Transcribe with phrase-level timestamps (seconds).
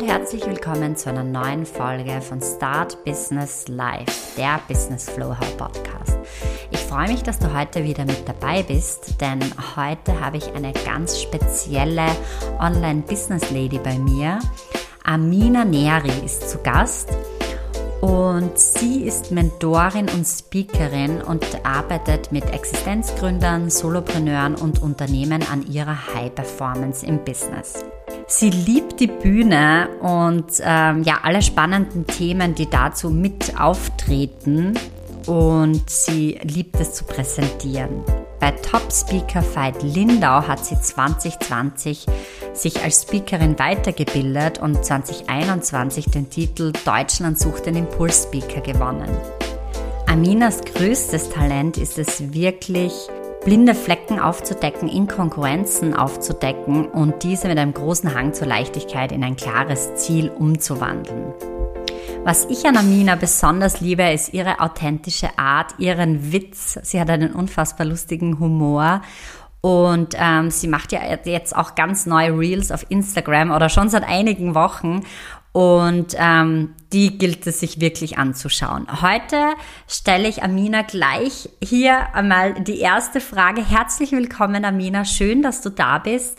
[0.00, 5.56] und herzlich willkommen zu einer neuen Folge von Start Business Live, der Business Flow Hub
[5.56, 6.16] Podcast.
[6.70, 9.40] Ich freue mich, dass du heute wieder mit dabei bist, denn
[9.74, 12.06] heute habe ich eine ganz spezielle
[12.60, 14.38] Online Business Lady bei mir.
[15.02, 17.08] Amina Neri ist zu Gast
[18.00, 26.14] und sie ist Mentorin und Speakerin und arbeitet mit Existenzgründern, Solopreneuren und Unternehmen an ihrer
[26.14, 27.84] High Performance im Business.
[28.30, 34.78] Sie liebt die Bühne und ähm, ja, alle spannenden Themen, die dazu mit auftreten.
[35.26, 38.02] Und sie liebt es zu präsentieren.
[38.38, 42.04] Bei Top Speaker Fight Lindau hat sie 2020
[42.52, 49.08] sich als Speakerin weitergebildet und 2021 den Titel Deutschland sucht den Impulsspeaker gewonnen.
[50.06, 52.92] Aminas größtes Talent ist es wirklich,
[53.44, 59.36] blinde Flecken aufzudecken, Inkongruenzen aufzudecken und diese mit einem großen Hang zur Leichtigkeit in ein
[59.36, 61.32] klares Ziel umzuwandeln.
[62.24, 66.78] Was ich an Amina besonders liebe, ist ihre authentische Art, ihren Witz.
[66.82, 69.02] Sie hat einen unfassbar lustigen Humor
[69.60, 74.04] und ähm, sie macht ja jetzt auch ganz neue Reels auf Instagram oder schon seit
[74.04, 75.04] einigen Wochen.
[75.52, 78.86] Und ähm, die gilt es sich wirklich anzuschauen.
[79.02, 79.54] Heute
[79.86, 83.64] stelle ich Amina gleich hier einmal die erste Frage.
[83.64, 85.04] Herzlich willkommen, Amina.
[85.04, 86.38] Schön, dass du da bist.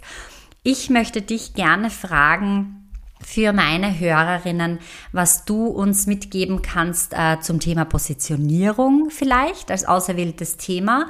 [0.63, 2.79] Ich möchte dich gerne fragen
[3.21, 4.79] für meine Hörerinnen,
[5.11, 11.07] was du uns mitgeben kannst äh, zum Thema Positionierung vielleicht als auserwähltes Thema.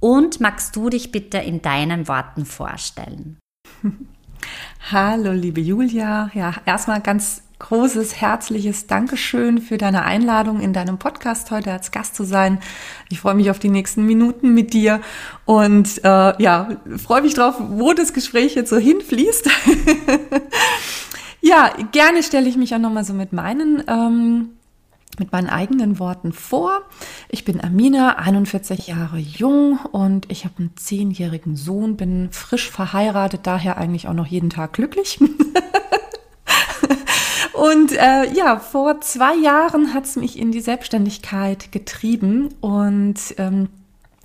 [0.00, 3.38] Und magst du dich bitte in deinen Worten vorstellen?
[4.92, 6.30] Hallo, liebe Julia.
[6.32, 12.14] Ja, erstmal ganz großes, herzliches Dankeschön für deine Einladung in deinem Podcast heute als Gast
[12.14, 12.60] zu sein.
[13.08, 15.00] Ich freue mich auf die nächsten Minuten mit dir
[15.44, 16.68] und äh, ja,
[17.04, 19.50] freue mich drauf, wo das Gespräch jetzt so hinfließt.
[21.40, 24.50] ja, gerne stelle ich mich auch nochmal so mit meinen ähm,
[25.18, 26.82] mit meinen eigenen Worten vor.
[27.28, 33.40] Ich bin Amina, 41 Jahre jung und ich habe einen zehnjährigen Sohn, bin frisch verheiratet,
[33.44, 35.18] daher eigentlich auch noch jeden Tag glücklich.
[37.56, 43.68] Und äh, ja, vor zwei Jahren hat es mich in die Selbstständigkeit getrieben und ähm,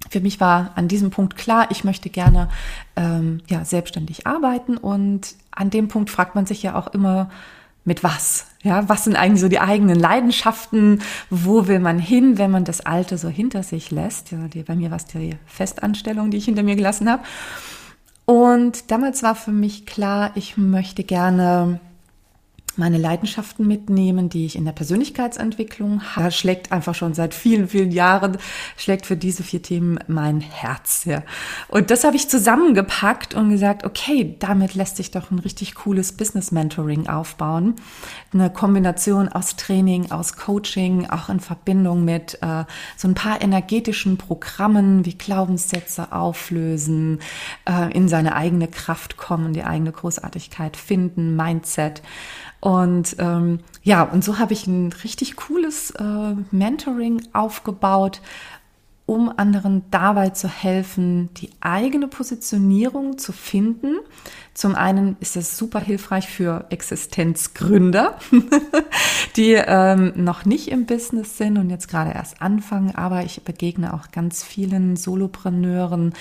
[0.09, 2.49] für mich war an diesem Punkt klar, ich möchte gerne
[2.97, 7.29] ähm, ja, selbstständig arbeiten und an dem Punkt fragt man sich ja auch immer,
[7.83, 8.47] mit was?
[8.63, 11.01] Ja, was sind eigentlich so die eigenen Leidenschaften?
[11.29, 14.31] Wo will man hin, wenn man das Alte so hinter sich lässt?
[14.31, 17.23] Ja, die, bei mir war es die Festanstellung, die ich hinter mir gelassen habe.
[18.25, 21.79] Und damals war für mich klar, ich möchte gerne
[22.77, 26.31] meine Leidenschaften mitnehmen, die ich in der Persönlichkeitsentwicklung habe.
[26.31, 28.37] Schlägt einfach schon seit vielen, vielen Jahren,
[28.77, 31.05] schlägt für diese vier Themen mein Herz.
[31.05, 31.23] Ja.
[31.67, 36.13] Und das habe ich zusammengepackt und gesagt, okay, damit lässt sich doch ein richtig cooles
[36.13, 37.75] Business Mentoring aufbauen.
[38.33, 42.63] Eine Kombination aus Training, aus Coaching, auch in Verbindung mit äh,
[42.95, 47.19] so ein paar energetischen Programmen wie Glaubenssätze auflösen,
[47.65, 52.01] äh, in seine eigene Kraft kommen, die eigene Großartigkeit finden, Mindset.
[52.61, 58.21] Und ähm, ja, und so habe ich ein richtig cooles äh, Mentoring aufgebaut,
[59.07, 63.97] um anderen dabei zu helfen, die eigene Positionierung zu finden.
[64.53, 68.19] Zum einen ist das super hilfreich für Existenzgründer,
[69.35, 73.93] die ähm, noch nicht im Business sind und jetzt gerade erst anfangen, aber ich begegne
[73.93, 76.13] auch ganz vielen Solopreneuren,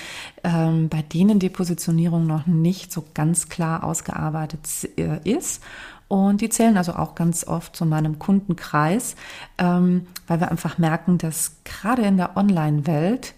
[0.43, 5.61] ähm, bei denen die Positionierung noch nicht so ganz klar ausgearbeitet äh, ist
[6.11, 9.15] und die zählen also auch ganz oft zu meinem Kundenkreis,
[9.57, 13.33] ähm, weil wir einfach merken, dass gerade in der Online-Welt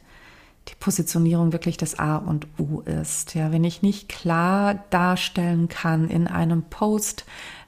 [0.70, 3.36] die Positionierung wirklich das A und U ist.
[3.36, 7.26] Ja, wenn ich nicht klar darstellen kann in einem Post,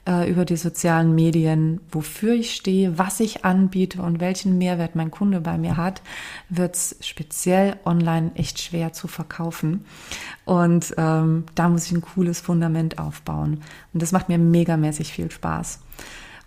[0.07, 5.11] äh, über die sozialen Medien, wofür ich stehe, was ich anbiete und welchen Mehrwert mein
[5.11, 6.01] Kunde bei mir hat,
[6.49, 9.85] wird es speziell online echt schwer zu verkaufen.
[10.45, 13.61] Und ähm, da muss ich ein cooles Fundament aufbauen.
[13.93, 15.79] Und das macht mir megamäßig viel Spaß.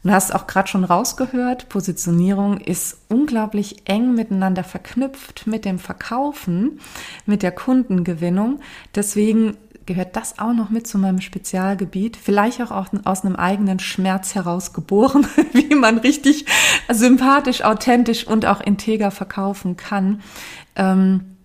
[0.05, 6.81] Und hast auch gerade schon rausgehört, Positionierung ist unglaublich eng miteinander verknüpft mit dem Verkaufen,
[7.26, 8.60] mit der Kundengewinnung.
[8.94, 9.56] Deswegen
[9.88, 12.17] gehört das auch noch mit zu meinem Spezialgebiet.
[12.17, 16.44] Vielleicht auch aus einem eigenen Schmerz heraus geboren, wie man richtig
[16.88, 20.20] sympathisch, authentisch und auch integer verkaufen kann.
[20.76, 21.37] Ähm,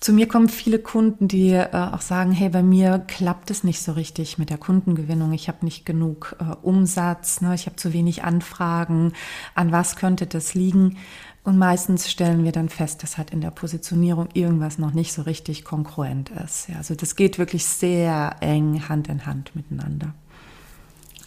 [0.00, 3.80] zu mir kommen viele Kunden, die äh, auch sagen, hey, bei mir klappt es nicht
[3.80, 5.32] so richtig mit der Kundengewinnung.
[5.32, 7.54] Ich habe nicht genug äh, Umsatz, ne?
[7.54, 9.12] ich habe zu wenig Anfragen.
[9.54, 10.96] An was könnte das liegen?
[11.44, 15.22] Und meistens stellen wir dann fest, dass halt in der Positionierung irgendwas noch nicht so
[15.22, 16.68] richtig konkurrent ist.
[16.68, 20.14] Ja, also das geht wirklich sehr eng Hand in Hand miteinander.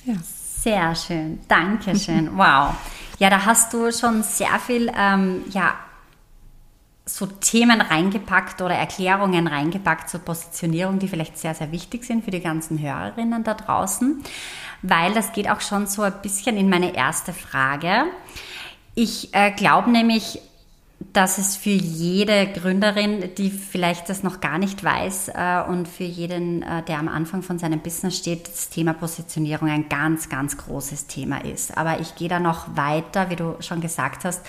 [0.05, 0.15] Ja.
[0.65, 2.31] Sehr schön, danke schön.
[2.37, 2.73] Wow.
[3.19, 5.75] Ja, da hast du schon sehr viel ähm, ja,
[7.05, 12.31] so Themen reingepackt oder Erklärungen reingepackt zur Positionierung, die vielleicht sehr, sehr wichtig sind für
[12.31, 14.23] die ganzen Hörerinnen da draußen,
[14.81, 18.05] weil das geht auch schon so ein bisschen in meine erste Frage.
[18.95, 20.39] Ich äh, glaube nämlich,
[20.99, 26.03] dass es für jede Gründerin, die vielleicht das noch gar nicht weiß äh, und für
[26.03, 30.57] jeden, äh, der am Anfang von seinem Business steht, das Thema Positionierung ein ganz, ganz
[30.57, 31.77] großes Thema ist.
[31.77, 34.41] Aber ich gehe da noch weiter, wie du schon gesagt hast.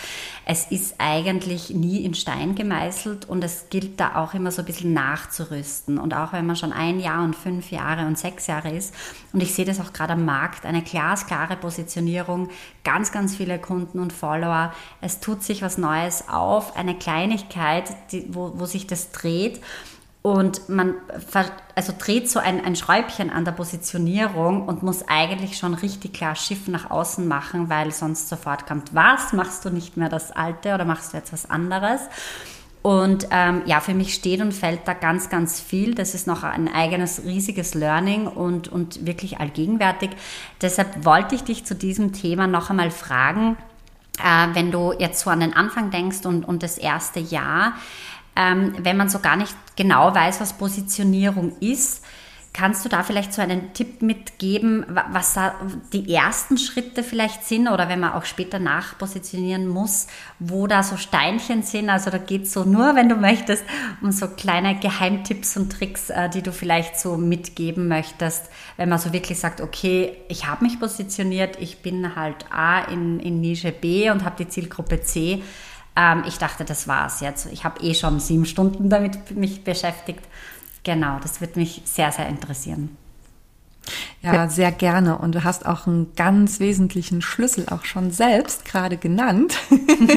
[0.44, 4.66] Es ist eigentlich nie in Stein gemeißelt und es gilt da auch immer so ein
[4.66, 5.98] bisschen nachzurüsten.
[5.98, 8.94] Und auch wenn man schon ein Jahr und fünf Jahre und sechs Jahre ist,
[9.32, 12.48] und ich sehe das auch gerade am Markt, eine glasklare Positionierung,
[12.84, 16.35] ganz, ganz viele Kunden und Follower, es tut sich was Neues auf,
[16.74, 19.60] eine Kleinigkeit, die, wo, wo sich das dreht.
[20.22, 20.94] Und man
[21.76, 26.34] also dreht so ein, ein Schräubchen an der Positionierung und muss eigentlich schon richtig klar
[26.34, 30.74] Schiff nach außen machen, weil sonst sofort kommt, was, machst du nicht mehr das Alte
[30.74, 32.00] oder machst du jetzt was anderes?
[32.82, 35.94] Und ähm, ja, für mich steht und fällt da ganz, ganz viel.
[35.94, 40.10] Das ist noch ein eigenes riesiges Learning und, und wirklich allgegenwärtig.
[40.60, 43.56] Deshalb wollte ich dich zu diesem Thema noch einmal fragen,
[44.22, 47.74] äh, wenn du jetzt so an den Anfang denkst und, und das erste Jahr,
[48.36, 52.04] ähm, wenn man so gar nicht genau weiß, was Positionierung ist,
[52.56, 55.56] Kannst du da vielleicht so einen Tipp mitgeben, was da
[55.92, 60.06] die ersten Schritte vielleicht sind oder wenn man auch später nachpositionieren muss,
[60.38, 61.90] wo da so Steinchen sind?
[61.90, 63.62] Also da geht es so nur, wenn du möchtest,
[64.00, 68.46] um so kleine Geheimtipps und Tricks, äh, die du vielleicht so mitgeben möchtest,
[68.78, 73.20] wenn man so wirklich sagt, okay, ich habe mich positioniert, ich bin halt A in,
[73.20, 75.42] in Nische B und habe die Zielgruppe C.
[75.94, 77.52] Ähm, ich dachte, das war's jetzt.
[77.52, 80.22] Ich habe eh schon sieben Stunden damit mich beschäftigt.
[80.86, 82.96] Genau, das würde mich sehr, sehr interessieren.
[84.22, 85.18] Ja, sehr gerne.
[85.18, 89.58] Und du hast auch einen ganz wesentlichen Schlüssel auch schon selbst gerade genannt,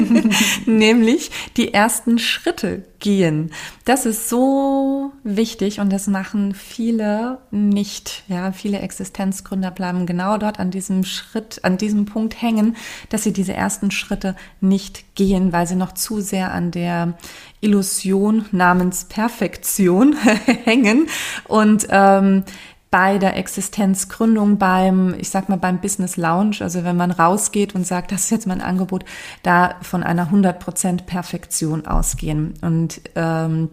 [0.66, 3.52] nämlich die ersten Schritte gehen.
[3.84, 8.24] Das ist so wichtig und das machen viele nicht.
[8.28, 12.76] Ja, viele Existenzgründer bleiben genau dort an diesem Schritt, an diesem Punkt hängen,
[13.08, 17.14] dass sie diese ersten Schritte nicht gehen, weil sie noch zu sehr an der
[17.60, 20.16] Illusion namens Perfektion
[20.64, 21.08] hängen
[21.46, 22.44] und ähm,
[22.90, 27.86] bei der Existenzgründung, beim, ich sag mal, beim Business Lounge, also wenn man rausgeht und
[27.86, 29.04] sagt, das ist jetzt mein Angebot,
[29.42, 32.54] da von einer 100% Perfektion ausgehen.
[32.62, 33.68] Und ähm,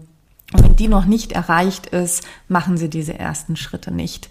[0.53, 4.29] wenn die noch nicht erreicht ist, machen sie diese ersten Schritte nicht.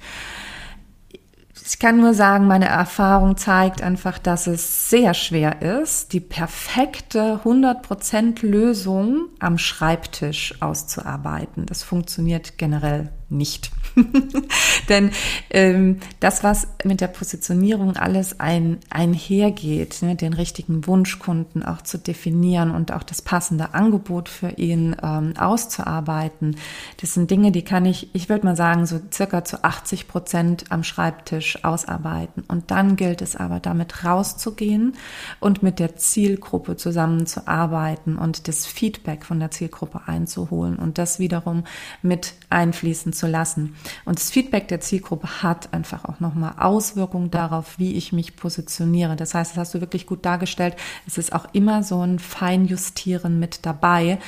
[1.69, 7.41] Ich kann nur sagen, meine Erfahrung zeigt einfach, dass es sehr schwer ist, die perfekte
[7.45, 11.67] 100% Lösung am Schreibtisch auszuarbeiten.
[11.67, 13.73] Das funktioniert generell nicht.
[14.89, 15.11] Denn
[15.51, 21.99] ähm, das, was mit der Positionierung alles ein, einhergeht, ne, den richtigen Wunschkunden auch zu
[21.99, 26.57] definieren und auch das passende Angebot für ihn ähm, auszuarbeiten,
[27.01, 30.65] das sind Dinge, die kann ich, ich würde mal sagen, so circa zu 80 Prozent
[30.71, 32.45] am Schreibtisch ausarbeiten.
[32.47, 34.95] Und dann gilt es aber damit rauszugehen
[35.41, 41.65] und mit der Zielgruppe zusammenzuarbeiten und das Feedback von der Zielgruppe einzuholen und das wiederum
[42.03, 43.77] mit einfließen zu lassen.
[44.05, 49.17] Und das Feedback der Zielgruppe hat einfach auch nochmal Auswirkungen darauf, wie ich mich positioniere.
[49.17, 50.77] Das heißt, das hast du wirklich gut dargestellt.
[51.07, 54.19] Es ist auch immer so ein Feinjustieren mit dabei,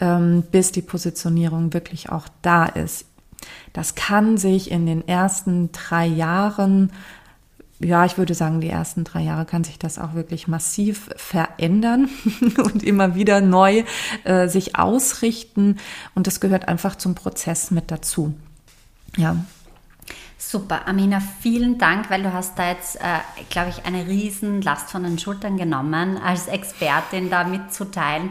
[0.00, 3.06] ähm, bis die Positionierung wirklich auch da ist.
[3.72, 6.90] Das kann sich in den ersten drei Jahren
[7.78, 12.08] ja, ich würde sagen, die ersten drei Jahre kann sich das auch wirklich massiv verändern
[12.58, 13.84] und immer wieder neu
[14.24, 15.76] äh, sich ausrichten.
[16.14, 18.34] Und das gehört einfach zum Prozess mit dazu.
[19.16, 19.36] Ja.
[20.38, 23.18] Super, Amina, vielen Dank, weil du hast da jetzt, äh,
[23.50, 28.30] glaube ich, eine riesen Last von den Schultern genommen, als Expertin da mitzuteilen.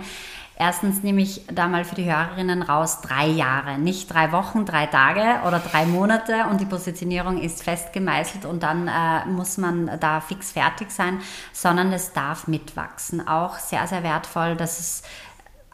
[0.57, 4.85] Erstens nehme ich da mal für die Hörerinnen raus drei Jahre, nicht drei Wochen, drei
[4.85, 9.99] Tage oder drei Monate und die Positionierung ist fest gemeißelt und dann äh, muss man
[9.99, 11.19] da fix fertig sein,
[11.51, 13.27] sondern es darf mitwachsen.
[13.27, 15.03] Auch sehr, sehr wertvoll, dass es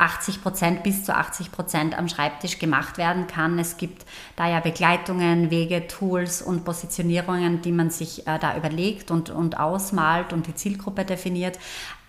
[0.02, 3.60] 80 Prozent bis zu 80 Prozent am Schreibtisch gemacht werden kann.
[3.60, 4.04] Es gibt
[4.36, 9.60] da ja Begleitungen, Wege, Tools und Positionierungen, die man sich äh, da überlegt und, und
[9.60, 11.60] ausmalt und die Zielgruppe definiert.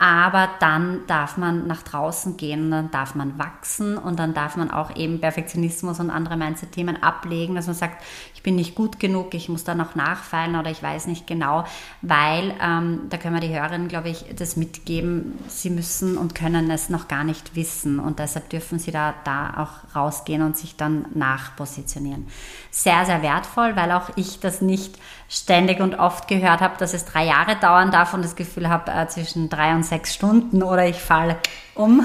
[0.03, 4.73] Aber dann darf man nach draußen gehen dann darf man wachsen und dann darf man
[4.73, 8.03] auch eben Perfektionismus und andere Mindset-Themen ablegen, dass man sagt,
[8.35, 11.65] ich bin nicht gut genug, ich muss da noch nachfallen oder ich weiß nicht genau,
[12.01, 16.69] weil ähm, da können wir die Hörerinnen, glaube ich, das mitgeben, sie müssen und können
[16.73, 20.77] es noch gar nicht wissen und deshalb dürfen sie da, da auch rausgehen und sich
[20.77, 22.27] dann nachpositionieren.
[22.73, 27.05] Sehr, sehr wertvoll, weil auch ich das nicht ständig und oft gehört habe, dass es
[27.05, 30.87] drei Jahre dauern darf und das Gefühl habe, äh, zwischen drei und sechs Stunden oder
[30.89, 31.37] ich falle
[31.75, 32.01] um.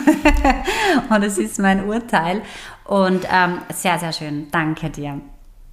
[1.09, 2.41] und es ist mein Urteil.
[2.83, 4.47] Und ähm, sehr, sehr schön.
[4.51, 5.21] Danke dir.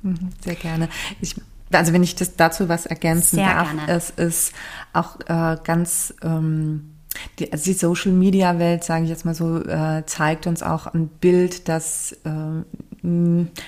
[0.03, 0.89] Mhm, sehr gerne.
[1.21, 1.35] Ich,
[1.73, 3.93] also wenn ich das dazu was ergänzen sehr darf, gerne.
[3.93, 4.53] es ist
[4.93, 6.95] auch äh, ganz ähm,
[7.39, 10.87] die, also die Social Media Welt, sage ich jetzt mal so, äh, zeigt uns auch
[10.87, 12.63] ein Bild, das äh,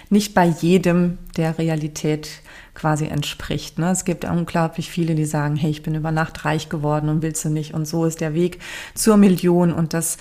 [0.09, 2.29] nicht bei jedem der Realität
[2.77, 3.79] quasi entspricht.
[3.79, 3.91] Ne?
[3.91, 7.45] Es gibt unglaublich viele, die sagen, hey, ich bin über Nacht reich geworden und willst
[7.45, 7.75] du nicht.
[7.75, 8.61] Und so ist der Weg
[8.95, 9.73] zur Million.
[9.73, 10.19] Und das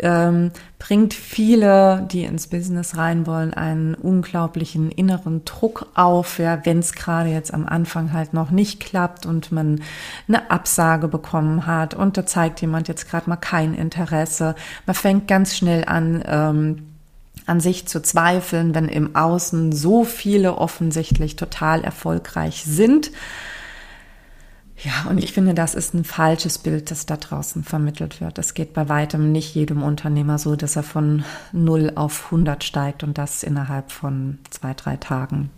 [0.00, 6.78] ähm, bringt viele, die ins Business rein wollen, einen unglaublichen inneren Druck auf, ja, wenn
[6.78, 9.80] es gerade jetzt am Anfang halt noch nicht klappt und man
[10.28, 14.54] eine Absage bekommen hat und da zeigt jemand jetzt gerade mal kein Interesse.
[14.86, 16.93] Man fängt ganz schnell an, ähm,
[17.46, 23.10] an sich zu zweifeln, wenn im Außen so viele offensichtlich total erfolgreich sind.
[24.82, 28.38] Ja, und ich finde, das ist ein falsches Bild, das da draußen vermittelt wird.
[28.38, 33.02] Es geht bei weitem nicht jedem Unternehmer so, dass er von 0 auf 100 steigt
[33.02, 35.50] und das innerhalb von zwei, drei Tagen.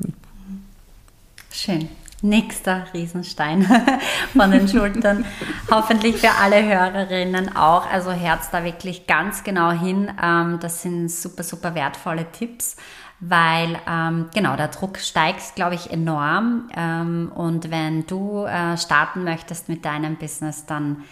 [1.51, 1.89] Schön
[2.23, 3.69] nächster Riesenstein
[4.37, 5.25] von den Schultern.
[5.71, 7.91] Hoffentlich für alle Hörerinnen auch.
[7.91, 10.11] Also Herz da wirklich ganz genau hin.
[10.23, 12.77] Ähm, das sind super, super wertvolle Tipps
[13.21, 16.69] weil ähm, genau der Druck steigt, glaube ich, enorm.
[16.77, 21.05] Ähm, und wenn du äh, starten möchtest mit deinem Business, dann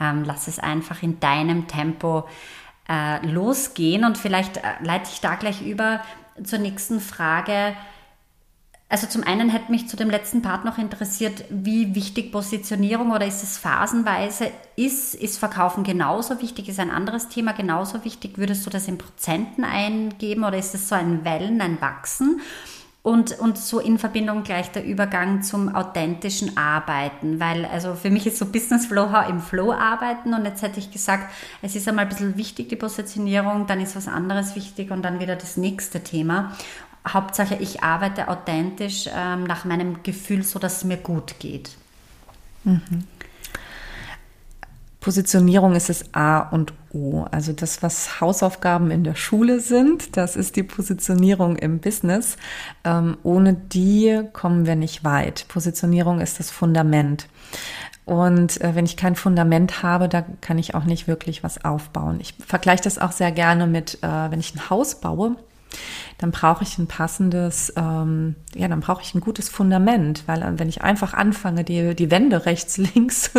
[0.00, 2.24] ähm, lass es einfach in deinem Tempo
[2.88, 4.04] äh, losgehen.
[4.04, 6.00] Und vielleicht äh, leite ich da gleich über
[6.42, 7.74] zur nächsten Frage.
[8.92, 13.26] Also zum einen hätte mich zu dem letzten Part noch interessiert, wie wichtig Positionierung oder
[13.26, 18.36] ist es phasenweise ist, ist Verkaufen genauso wichtig, ist ein anderes Thema genauso wichtig?
[18.36, 22.42] Würdest du das in Prozenten eingeben oder ist es so ein Wellen, ein Wachsen?
[23.00, 28.26] Und, und so in Verbindung gleich der Übergang zum authentischen Arbeiten, weil also für mich
[28.26, 31.32] ist so Business Flow im Flow arbeiten und jetzt hätte ich gesagt,
[31.62, 35.18] es ist einmal ein bisschen wichtig, die Positionierung, dann ist was anderes wichtig und dann
[35.18, 36.52] wieder das nächste Thema.
[37.06, 41.76] Hauptsache, ich arbeite authentisch ähm, nach meinem Gefühl, so dass es mir gut geht.
[42.64, 43.04] Mhm.
[45.00, 47.24] Positionierung ist das A und O.
[47.32, 52.36] Also das, was Hausaufgaben in der Schule sind, das ist die Positionierung im Business.
[52.84, 55.46] Ähm, ohne die kommen wir nicht weit.
[55.48, 57.26] Positionierung ist das Fundament.
[58.04, 62.18] Und äh, wenn ich kein Fundament habe, da kann ich auch nicht wirklich was aufbauen.
[62.20, 65.36] Ich vergleiche das auch sehr gerne mit, äh, wenn ich ein Haus baue
[66.18, 70.58] dann brauche ich ein passendes, ähm, ja, dann brauche ich ein gutes Fundament, weil äh,
[70.58, 73.30] wenn ich einfach anfange, die, die Wände rechts, links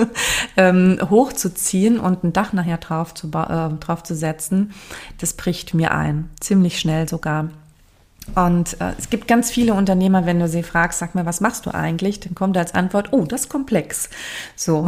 [0.57, 4.73] ähm, hochzuziehen und ein Dach nachher drauf zu, äh, drauf zu setzen,
[5.19, 7.49] das bricht mir ein, ziemlich schnell sogar.
[8.35, 11.65] Und äh, es gibt ganz viele Unternehmer, wenn du sie fragst, sag mir, was machst
[11.65, 12.19] du eigentlich?
[12.19, 14.09] Dann kommt als Antwort, oh, das ist komplex.
[14.55, 14.87] So.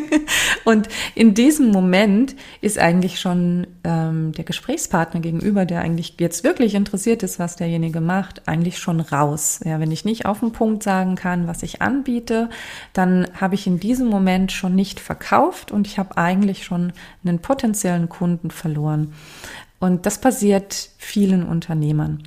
[0.64, 6.74] und in diesem Moment ist eigentlich schon ähm, der Gesprächspartner gegenüber, der eigentlich jetzt wirklich
[6.74, 9.60] interessiert ist, was derjenige macht, eigentlich schon raus.
[9.64, 12.48] Ja, wenn ich nicht auf den Punkt sagen kann, was ich anbiete,
[12.92, 16.92] dann habe ich in diesem Moment schon nicht verkauft und ich habe eigentlich schon
[17.24, 19.12] einen potenziellen Kunden verloren.
[19.80, 22.22] Und das passiert vielen Unternehmern.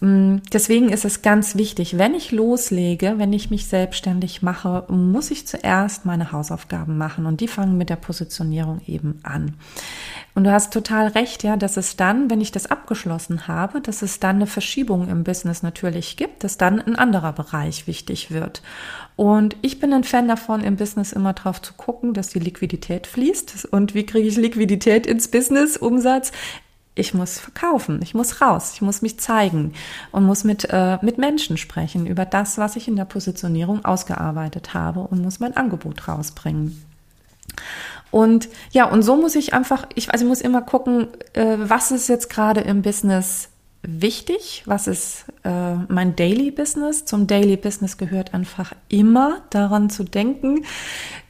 [0.00, 5.30] Mm, deswegen ist es ganz wichtig, wenn ich loslege, wenn ich mich selbstständig mache, muss
[5.30, 9.54] ich zuerst meine Hausaufgaben machen und die fangen mit der Positionierung eben an.
[10.34, 14.02] Und du hast total recht, ja, dass es dann, wenn ich das abgeschlossen habe, dass
[14.02, 18.62] es dann eine Verschiebung im Business natürlich gibt, dass dann ein anderer Bereich wichtig wird.
[19.16, 23.08] Und ich bin ein Fan davon, im Business immer drauf zu gucken, dass die Liquidität
[23.08, 23.66] fließt.
[23.72, 26.30] Und wie kriege ich Liquidität ins Business, Umsatz?
[26.98, 29.74] Ich muss verkaufen, ich muss raus, ich muss mich zeigen
[30.12, 34.74] und muss mit, äh, mit Menschen sprechen über das, was ich in der Positionierung ausgearbeitet
[34.74, 36.84] habe und muss mein Angebot rausbringen.
[38.10, 41.90] Und ja, und so muss ich einfach, ich, also ich muss immer gucken, äh, was
[41.90, 43.48] ist jetzt gerade im Business
[43.82, 47.04] wichtig, was ist äh, mein Daily Business.
[47.04, 50.64] Zum Daily Business gehört einfach immer daran zu denken,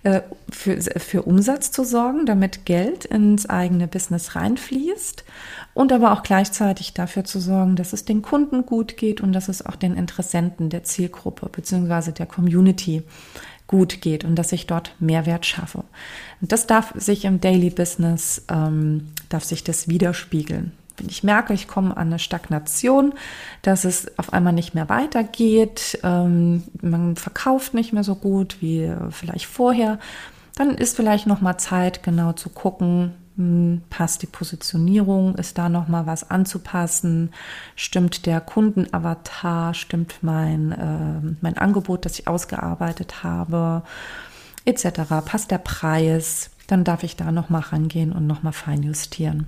[0.03, 5.25] äh, für, für Umsatz zu sorgen, damit Geld ins eigene Business reinfließt
[5.75, 9.49] und aber auch gleichzeitig dafür zu sorgen, dass es den Kunden gut geht und dass
[9.49, 12.13] es auch den Interessenten der Zielgruppe bzw.
[12.13, 13.03] der Community
[13.67, 15.85] gut geht und dass ich dort Mehrwert schaffe.
[16.41, 20.73] Und das darf sich im Daily Business, ähm, darf sich das widerspiegeln.
[21.07, 23.15] Ich merke, ich komme an eine Stagnation,
[23.63, 28.93] dass es auf einmal nicht mehr weitergeht, ähm, man verkauft nicht mehr so gut wie
[29.11, 29.99] vielleicht vorher,
[30.57, 35.69] dann ist vielleicht noch mal Zeit, genau zu gucken, hm, passt die Positionierung, ist da
[35.69, 37.31] noch mal was anzupassen,
[37.77, 43.85] stimmt der Kundenavatar, stimmt mein äh, mein Angebot, das ich ausgearbeitet habe,
[44.65, 45.03] etc.
[45.25, 49.47] Passt der Preis, dann darf ich da noch mal rangehen und noch mal fein justieren.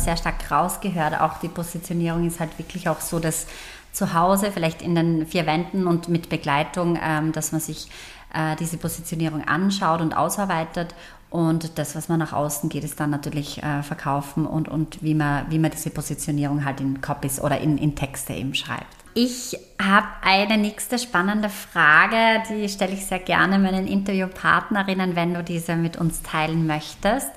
[0.00, 3.46] Sehr stark rausgehört, auch die Positionierung ist halt wirklich auch so, dass
[3.92, 7.88] zu Hause, vielleicht in den vier Wänden und mit Begleitung, ähm, dass man sich
[8.32, 10.94] äh, diese Positionierung anschaut und ausarbeitet.
[11.28, 15.14] Und das, was man nach außen geht, ist dann natürlich äh, verkaufen und, und wie,
[15.14, 18.86] man, wie man diese Positionierung halt in Copies oder in, in Texte eben schreibt.
[19.14, 25.42] Ich habe eine nächste spannende Frage, die stelle ich sehr gerne meinen Interviewpartnerinnen, wenn du
[25.42, 27.30] diese mit uns teilen möchtest.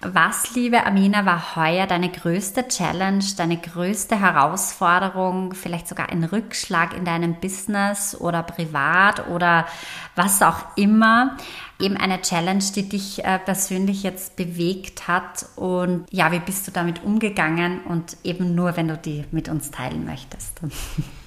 [0.00, 6.96] Was, liebe Amina, war heuer deine größte Challenge, deine größte Herausforderung, vielleicht sogar ein Rückschlag
[6.96, 9.66] in deinem Business oder privat oder
[10.14, 11.36] was auch immer?
[11.80, 16.70] Eben eine Challenge, die dich äh, persönlich jetzt bewegt hat und ja, wie bist du
[16.70, 20.60] damit umgegangen und eben nur, wenn du die mit uns teilen möchtest.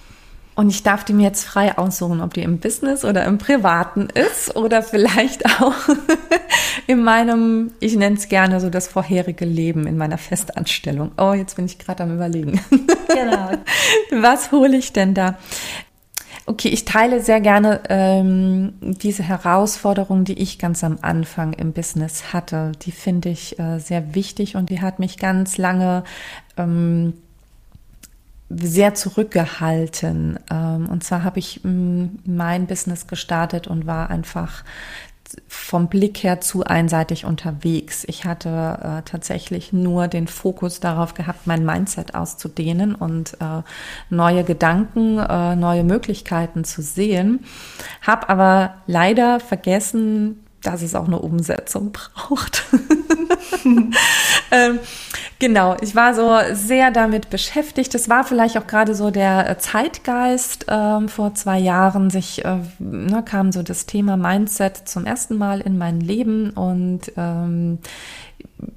[0.53, 4.07] Und ich darf die mir jetzt frei aussuchen, ob die im Business oder im Privaten
[4.09, 5.73] ist oder vielleicht auch
[6.87, 11.11] in meinem, ich nenne es gerne so das vorherige Leben in meiner Festanstellung.
[11.17, 12.59] Oh, jetzt bin ich gerade am Überlegen.
[13.07, 13.51] Genau.
[14.21, 15.37] Was hole ich denn da?
[16.47, 22.33] Okay, ich teile sehr gerne ähm, diese Herausforderung, die ich ganz am Anfang im Business
[22.33, 22.71] hatte.
[22.81, 26.03] Die finde ich äh, sehr wichtig und die hat mich ganz lange
[26.57, 27.13] ähm,
[28.59, 30.39] sehr zurückgehalten.
[30.51, 34.63] Ähm, und zwar habe ich mm, mein Business gestartet und war einfach
[35.47, 38.03] vom Blick her zu einseitig unterwegs.
[38.07, 43.61] Ich hatte äh, tatsächlich nur den Fokus darauf gehabt, mein Mindset auszudehnen und äh,
[44.09, 47.45] neue Gedanken, äh, neue Möglichkeiten zu sehen.
[48.01, 52.63] Habe aber leider vergessen, dass es auch eine Umsetzung braucht.
[54.51, 54.79] ähm,
[55.39, 57.93] genau, ich war so sehr damit beschäftigt.
[57.95, 62.09] Es war vielleicht auch gerade so der äh, Zeitgeist ähm, vor zwei Jahren.
[62.09, 67.11] Sich äh, ne, kam so das Thema Mindset zum ersten Mal in mein Leben und
[67.17, 67.79] ähm,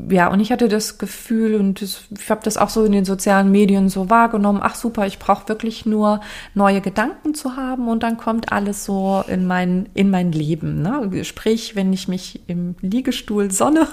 [0.09, 3.05] ja, und ich hatte das Gefühl und das, ich habe das auch so in den
[3.05, 6.21] sozialen Medien so wahrgenommen, ach super, ich brauche wirklich nur
[6.55, 10.83] neue Gedanken zu haben und dann kommt alles so in mein, in mein Leben.
[10.83, 11.25] Ne?
[11.25, 13.89] Sprich, wenn ich mich im Liegestuhl sonne,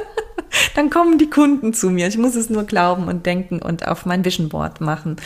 [0.74, 2.08] dann kommen die Kunden zu mir.
[2.08, 5.16] Ich muss es nur glauben und denken und auf mein Vision Board machen.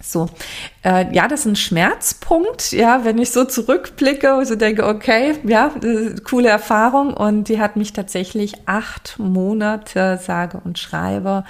[0.00, 0.28] So,
[0.84, 5.34] äh, ja, das ist ein Schmerzpunkt, ja, wenn ich so zurückblicke und so denke, okay,
[5.42, 5.72] ja,
[6.24, 11.44] coole Erfahrung und die hat mich tatsächlich acht Monate, sage und schreibe,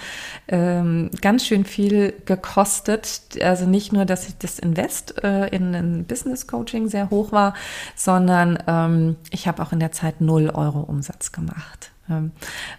[0.49, 3.23] ähm, ganz schön viel gekostet.
[3.43, 7.53] Also nicht nur, dass ich das Invest äh, in ein Business Coaching sehr hoch war,
[7.97, 11.91] sondern ähm, ich habe auch in der Zeit null Euro Umsatz gemacht.
[12.11, 12.33] Ähm,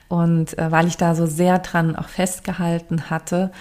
[0.07, 3.51] und äh, weil ich da so sehr dran auch festgehalten hatte,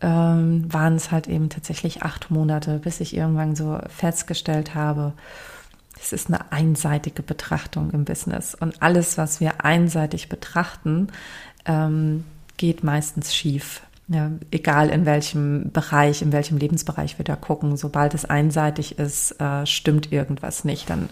[0.00, 5.12] ähm, waren es halt eben tatsächlich acht Monate, bis ich irgendwann so festgestellt habe,
[6.00, 8.54] es ist eine einseitige Betrachtung im Business.
[8.54, 11.08] Und alles, was wir einseitig betrachten,
[11.64, 12.24] ähm,
[12.56, 13.82] geht meistens schief.
[14.10, 19.38] Ja, egal in welchem Bereich, in welchem Lebensbereich wir da gucken, sobald es einseitig ist,
[19.38, 20.88] äh, stimmt irgendwas nicht.
[20.88, 21.10] Dann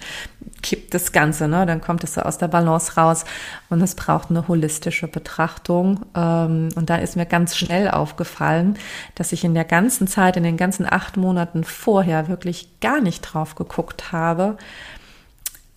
[0.63, 1.67] kippt das Ganze, ne?
[1.67, 3.27] dann kommt es so aus der Balance raus
[3.69, 6.07] und es braucht eine holistische Betrachtung.
[6.15, 8.79] Ähm, und da ist mir ganz schnell aufgefallen,
[9.15, 13.21] dass ich in der ganzen Zeit, in den ganzen acht Monaten vorher wirklich gar nicht
[13.21, 14.57] drauf geguckt habe,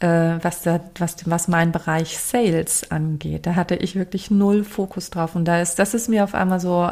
[0.06, 3.46] was, da, was, was mein Bereich Sales angeht.
[3.46, 5.36] Da hatte ich wirklich null Fokus drauf.
[5.36, 6.90] Und da ist, das ist mir auf einmal so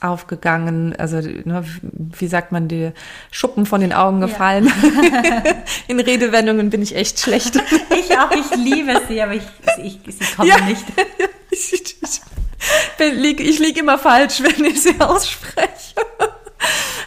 [0.00, 2.92] aufgegangen, also ne, wie sagt man, die
[3.30, 4.66] Schuppen von den Augen gefallen.
[4.66, 5.42] Ja.
[5.88, 7.56] In Redewendungen bin ich echt schlecht.
[7.90, 9.42] Ich auch, ich liebe sie, aber ich,
[9.82, 10.60] ich, sie kommen ja.
[10.60, 10.84] nicht.
[11.50, 15.94] Ich, ich, ich, ich liege immer falsch, wenn ich sie ausspreche.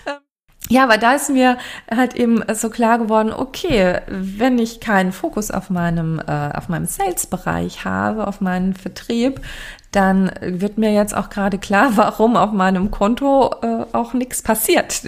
[0.69, 1.57] Ja, aber da ist mir
[1.89, 6.85] halt eben so klar geworden, okay, wenn ich keinen Fokus auf meinem, äh, auf meinem
[6.85, 9.41] Sales-Bereich habe, auf meinen Vertrieb,
[9.91, 15.03] dann wird mir jetzt auch gerade klar, warum auf meinem Konto äh, auch nichts passiert.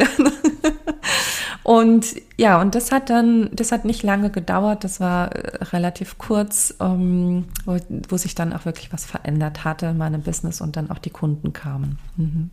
[1.63, 2.05] und
[2.37, 6.73] ja, und das hat dann, das hat nicht lange gedauert, das war äh, relativ kurz,
[6.79, 10.89] ähm, wo, wo, sich dann auch wirklich was verändert hatte in meinem Business und dann
[10.89, 11.99] auch die Kunden kamen.
[12.15, 12.49] Mhm.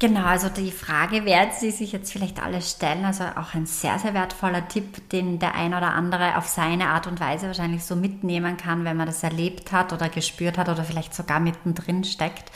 [0.00, 3.04] Genau, also die Frage werden Sie sich jetzt vielleicht alle stellen.
[3.04, 7.06] Also auch ein sehr, sehr wertvoller Tipp, den der ein oder andere auf seine Art
[7.06, 10.84] und Weise wahrscheinlich so mitnehmen kann, wenn man das erlebt hat oder gespürt hat oder
[10.84, 12.50] vielleicht sogar mittendrin steckt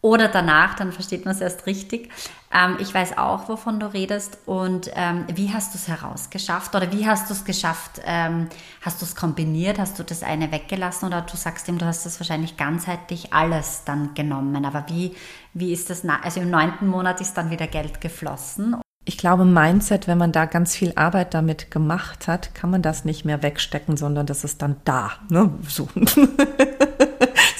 [0.00, 2.08] oder danach, dann versteht man es erst richtig.
[2.52, 6.92] Ähm, ich weiß auch, wovon du redest und ähm, wie hast du es herausgeschafft oder
[6.92, 8.00] wie hast du es geschafft?
[8.04, 8.48] Ähm,
[8.80, 9.78] hast du es kombiniert?
[9.78, 13.82] Hast du das eine weggelassen oder du sagst ihm, du hast das wahrscheinlich ganzheitlich alles
[13.84, 14.64] dann genommen.
[14.64, 15.14] Aber wie,
[15.52, 16.04] wie ist das?
[16.22, 18.76] Also im neunten Monat ist dann wieder Geld geflossen.
[19.04, 23.04] Ich glaube, Mindset, wenn man da ganz viel Arbeit damit gemacht hat, kann man das
[23.04, 25.12] nicht mehr wegstecken, sondern das ist dann da.
[25.28, 25.50] Ne?
[25.66, 25.88] So.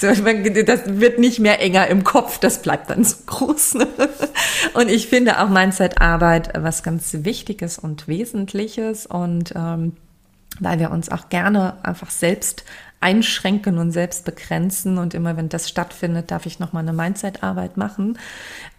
[0.01, 3.75] So, das wird nicht mehr enger im Kopf, das bleibt dann so groß.
[3.75, 3.89] Ne?
[4.75, 9.97] Und ich finde auch Mindset-Arbeit was ganz Wichtiges und Wesentliches und ähm,
[10.61, 12.65] weil wir uns auch gerne einfach selbst
[13.01, 14.99] einschränken und selbst begrenzen.
[14.99, 18.19] Und immer wenn das stattfindet, darf ich nochmal eine Mindset-Arbeit machen.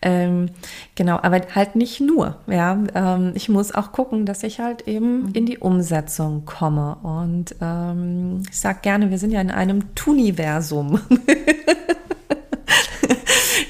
[0.02, 0.50] Ähm,
[0.96, 2.38] genau, aber halt nicht nur.
[2.48, 5.30] Ja, ähm, ich muss auch gucken, dass ich halt eben mhm.
[5.34, 6.98] in die Umsetzung komme.
[7.04, 11.00] Und ähm, ich sage gerne, wir sind ja in einem Tuniversum.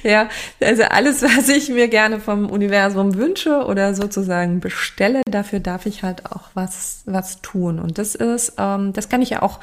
[0.03, 0.29] Ja,
[0.61, 6.03] also alles, was ich mir gerne vom Universum wünsche oder sozusagen bestelle, dafür darf ich
[6.03, 7.79] halt auch was, was tun.
[7.79, 9.59] Und das ist, ähm, das kann ich ja auch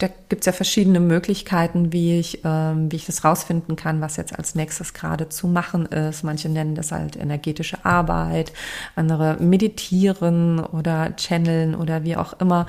[0.00, 4.16] da gibt es ja verschiedene Möglichkeiten, wie ich, ähm, wie ich das rausfinden kann, was
[4.16, 6.24] jetzt als nächstes gerade zu machen ist.
[6.24, 8.52] Manche nennen das halt energetische Arbeit,
[8.96, 12.66] andere meditieren oder channeln oder wie auch immer,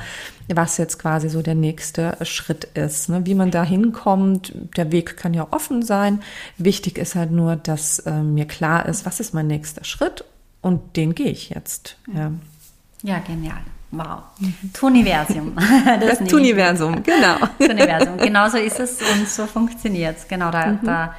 [0.54, 3.08] was jetzt quasi so der nächste Schritt ist.
[3.08, 3.26] Ne?
[3.26, 6.22] Wie man da hinkommt, der Weg kann ja offen sein.
[6.58, 10.26] Wichtig ist halt nur, dass äh, mir klar ist, was ist mein nächster Schritt
[10.60, 11.96] und den gehe ich jetzt.
[12.14, 12.34] Ja,
[13.04, 13.62] ja genial.
[13.92, 14.24] Wow.
[14.74, 15.54] Tuniversum.
[16.00, 17.36] Das, das Tuniversum, genau.
[17.60, 20.28] Tuniversum, genau so ist es und so funktioniert es.
[20.28, 20.80] Genau, da, mhm.
[20.84, 21.16] da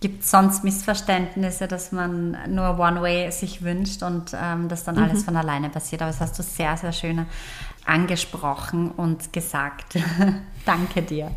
[0.00, 5.20] gibt es sonst Missverständnisse, dass man nur One-Way sich wünscht und ähm, das dann alles
[5.20, 5.24] mhm.
[5.24, 6.02] von alleine passiert.
[6.02, 7.26] Aber das hast du sehr, sehr schön
[7.86, 9.98] angesprochen und gesagt.
[10.64, 11.30] Danke dir.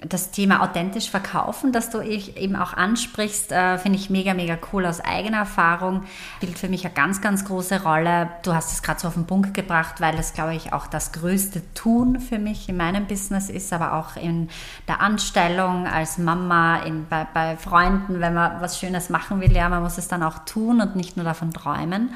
[0.00, 4.84] Das Thema authentisch verkaufen, das du eben auch ansprichst, äh, finde ich mega, mega cool
[4.84, 6.02] aus eigener Erfahrung.
[6.36, 8.28] Spielt für mich eine ganz, ganz große Rolle.
[8.42, 11.12] Du hast es gerade so auf den Punkt gebracht, weil das, glaube ich, auch das
[11.12, 14.50] größte Tun für mich in meinem Business ist, aber auch in
[14.86, 19.68] der Anstellung als Mama, in, bei, bei Freunden, wenn man was Schönes machen will, ja,
[19.70, 22.10] man muss es dann auch tun und nicht nur davon träumen.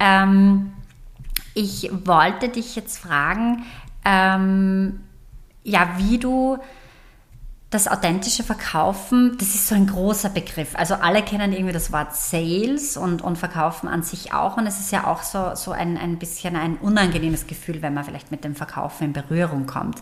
[0.00, 0.72] Ähm,
[1.58, 3.64] ich wollte dich jetzt fragen,
[4.04, 5.00] ähm,
[5.64, 6.58] ja, wie du
[7.70, 10.74] das authentische Verkaufen, das ist so ein großer Begriff.
[10.74, 14.56] Also alle kennen irgendwie das Wort Sales und, und Verkaufen an sich auch.
[14.56, 18.04] Und es ist ja auch so, so ein, ein bisschen ein unangenehmes Gefühl, wenn man
[18.04, 19.98] vielleicht mit dem Verkaufen in Berührung kommt.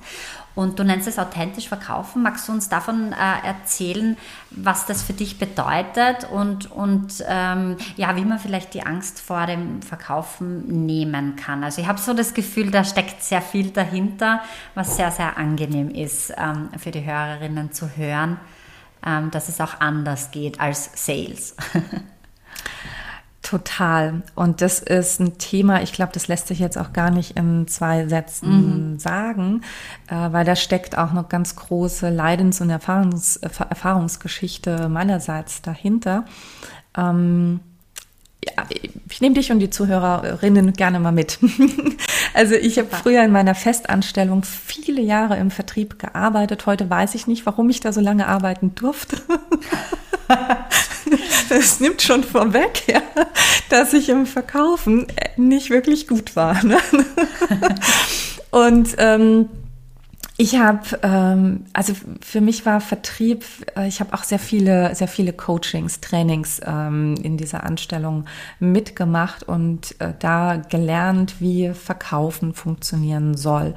[0.56, 2.22] Und du nennst es authentisch verkaufen.
[2.22, 4.16] Magst du uns davon äh, erzählen,
[4.50, 9.46] was das für dich bedeutet und, und ähm, ja, wie man vielleicht die Angst vor
[9.46, 11.62] dem Verkaufen nehmen kann?
[11.62, 14.40] Also ich habe so das Gefühl, da steckt sehr viel dahinter,
[14.74, 18.40] was sehr, sehr angenehm ist ähm, für die Hörerinnen zu hören,
[19.04, 21.54] ähm, dass es auch anders geht als Sales.
[23.46, 24.22] Total.
[24.34, 27.68] Und das ist ein Thema, ich glaube, das lässt sich jetzt auch gar nicht in
[27.68, 28.98] zwei Sätzen mhm.
[28.98, 29.62] sagen,
[30.08, 36.24] äh, weil da steckt auch noch ganz große Leidens- und Erfahrungs Erfahrungsgeschichte meinerseits dahinter.
[36.96, 37.60] Ähm,
[38.46, 38.64] ja,
[39.08, 41.38] ich nehme dich und die Zuhörerinnen gerne mal mit.
[42.34, 46.66] also ich habe früher in meiner Festanstellung viele Jahre im Vertrieb gearbeitet.
[46.66, 49.16] Heute weiß ich nicht, warum ich da so lange arbeiten durfte.
[51.48, 53.02] das nimmt schon vorweg, ja,
[53.68, 55.06] dass ich im Verkaufen
[55.36, 56.62] nicht wirklich gut war.
[56.64, 56.78] Ne?
[58.50, 59.48] Und ähm,
[60.38, 63.44] ich habe, ähm, also für mich war Vertrieb,
[63.74, 68.26] äh, ich habe auch sehr viele, sehr viele Coachings, Trainings ähm, in dieser Anstellung
[68.60, 73.74] mitgemacht und äh, da gelernt, wie Verkaufen funktionieren soll.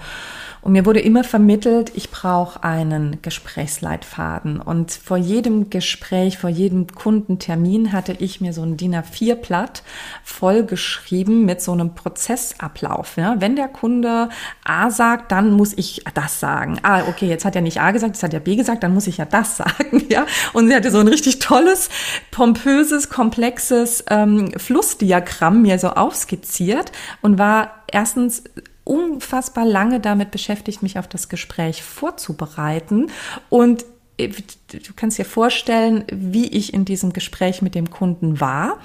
[0.62, 4.60] Und mir wurde immer vermittelt, ich brauche einen Gesprächsleitfaden.
[4.60, 9.84] Und vor jedem Gespräch, vor jedem Kundentermin hatte ich mir so ein DIN A4-Blatt
[10.24, 13.16] vollgeschrieben mit so einem Prozessablauf.
[13.16, 13.36] Ja?
[13.40, 14.28] Wenn der Kunde
[14.66, 16.80] A sagt, dann muss ich das sagen.
[16.84, 19.08] Ah, okay, jetzt hat er nicht A gesagt, jetzt hat er B gesagt, dann muss
[19.08, 20.06] ich ja das sagen.
[20.10, 20.26] Ja?
[20.54, 21.90] Und sie hatte so ein richtig tolles,
[22.32, 28.44] pompöses, komplexes ähm, Flussdiagramm mir so aufskizziert und war erstens
[28.84, 33.12] unfassbar lange damit beschäftigt, mich auf das Gespräch vorzubereiten
[33.50, 33.86] und
[34.18, 38.80] äh, du kannst dir vorstellen, wie ich in diesem Gespräch mit dem Kunden war.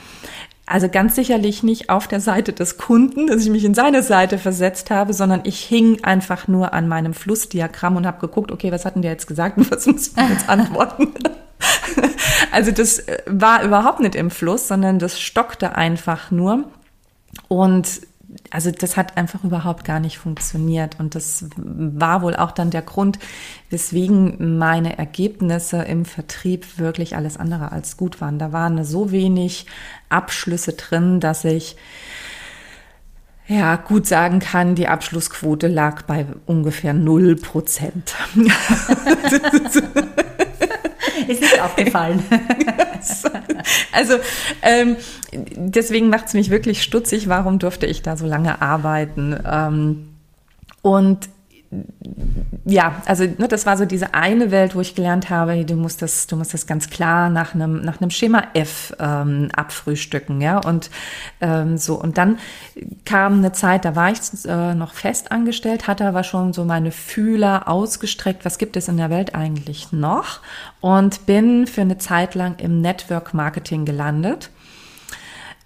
[0.67, 4.39] Also ganz sicherlich nicht auf der Seite des Kunden, dass ich mich in seine Seite
[4.39, 8.87] versetzt habe, sondern ich hing einfach nur an meinem Flussdiagramm und habe geguckt, okay, was
[8.87, 11.13] hat denn der jetzt gesagt und was muss ich jetzt antworten?
[12.53, 16.65] also das äh, war überhaupt nicht im Fluss, sondern das stockte einfach nur.
[17.49, 18.01] Und
[18.51, 20.99] also das hat einfach überhaupt gar nicht funktioniert.
[20.99, 23.19] Und das war wohl auch dann der Grund,
[23.71, 28.39] weswegen meine Ergebnisse im Vertrieb wirklich alles andere als gut waren.
[28.39, 29.67] Da waren so wenig
[30.09, 31.77] Abschlüsse drin, dass ich
[33.47, 38.15] ja, gut sagen kann, die Abschlussquote lag bei ungefähr 0 Prozent.
[41.29, 42.23] Ist nicht aufgefallen.
[43.93, 44.15] also
[44.63, 44.97] ähm,
[45.33, 49.39] deswegen macht es mich wirklich stutzig, warum durfte ich da so lange arbeiten.
[49.45, 50.09] Ähm,
[50.83, 51.29] und
[52.65, 56.03] ja, also ne, das war so diese eine Welt, wo ich gelernt habe, du musst
[56.03, 60.59] das, du musst das ganz klar nach einem nach einem Schema F ähm, abfrühstücken, ja.
[60.59, 60.91] Und
[61.41, 62.01] ähm, so.
[62.01, 62.39] Und dann
[63.05, 66.91] kam eine Zeit, da war ich äh, noch fest angestellt, hatte aber schon so meine
[66.91, 70.41] Fühler ausgestreckt, was gibt es in der Welt eigentlich noch?
[70.81, 74.51] Und bin für eine Zeit lang im Network Marketing gelandet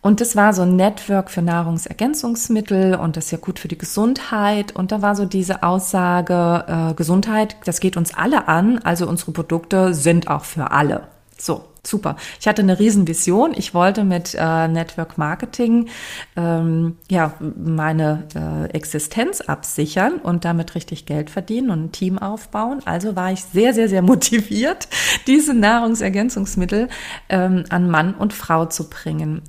[0.00, 3.78] und das war so ein Network für Nahrungsergänzungsmittel und das ist ja gut für die
[3.78, 4.74] Gesundheit.
[4.76, 9.32] Und da war so diese Aussage, äh, Gesundheit, das geht uns alle an, also unsere
[9.32, 11.08] Produkte sind auch für alle.
[11.36, 12.16] So, super.
[12.40, 13.54] Ich hatte eine Riesenvision.
[13.56, 15.88] Ich wollte mit äh, Network Marketing
[16.36, 22.80] ähm, ja meine äh, Existenz absichern und damit richtig Geld verdienen und ein Team aufbauen.
[22.84, 24.88] Also war ich sehr, sehr, sehr motiviert,
[25.26, 26.88] diese Nahrungsergänzungsmittel
[27.28, 29.42] ähm, an Mann und Frau zu bringen.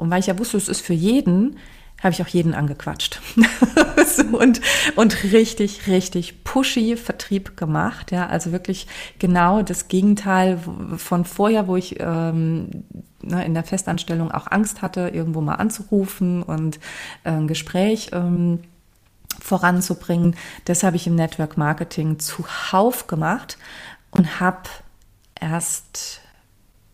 [0.00, 1.56] Und weil ich ja wusste, es ist für jeden,
[2.02, 3.20] habe ich auch jeden angequatscht.
[4.32, 4.60] und,
[4.96, 8.10] und richtig, richtig pushy Vertrieb gemacht.
[8.10, 8.86] Ja, also wirklich
[9.18, 10.58] genau das Gegenteil
[10.96, 12.84] von vorher, wo ich ähm,
[13.22, 16.76] ne, in der Festanstellung auch Angst hatte, irgendwo mal anzurufen und
[17.24, 18.60] äh, ein Gespräch ähm,
[19.38, 20.36] voranzubringen.
[20.64, 23.58] Das habe ich im Network Marketing zuhauf gemacht
[24.10, 24.62] und habe
[25.38, 26.19] erst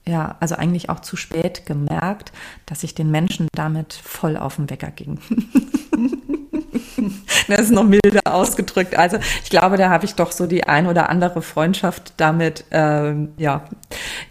[0.09, 2.33] ja, also eigentlich auch zu spät gemerkt,
[2.65, 5.19] dass ich den Menschen damit voll auf den Wecker ging.
[7.49, 8.97] das ist noch milder ausgedrückt.
[8.97, 13.33] Also ich glaube, da habe ich doch so die ein oder andere Freundschaft damit ähm,
[13.37, 13.65] ja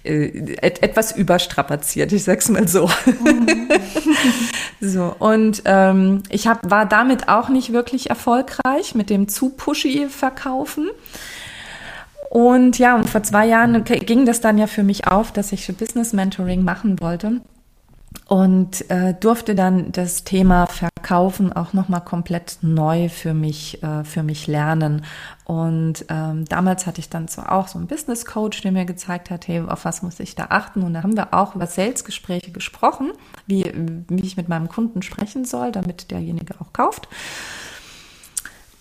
[0.03, 2.11] äh, et etwas überstrapaziert.
[2.13, 2.89] Ich sag's mal so.
[3.05, 3.69] Mhm.
[4.79, 10.07] so und ähm, ich hab, war damit auch nicht wirklich erfolgreich mit dem zu pushy
[10.09, 10.89] Verkaufen.
[12.29, 15.67] Und ja, und vor zwei Jahren ging das dann ja für mich auf, dass ich
[15.77, 17.41] Business Mentoring machen wollte.
[18.27, 24.03] Und äh, durfte dann das Thema Verkaufen auch noch mal komplett neu für mich äh,
[24.03, 25.05] für mich lernen.
[25.43, 29.29] Und ähm, damals hatte ich dann zwar auch so einen Business Coach, der mir gezeigt
[29.29, 30.81] hat, hey, auf was muss ich da achten?
[30.81, 33.11] Und da haben wir auch über Sales-Gespräche gesprochen,
[33.45, 33.71] wie
[34.07, 37.09] wie ich mit meinem Kunden sprechen soll, damit derjenige auch kauft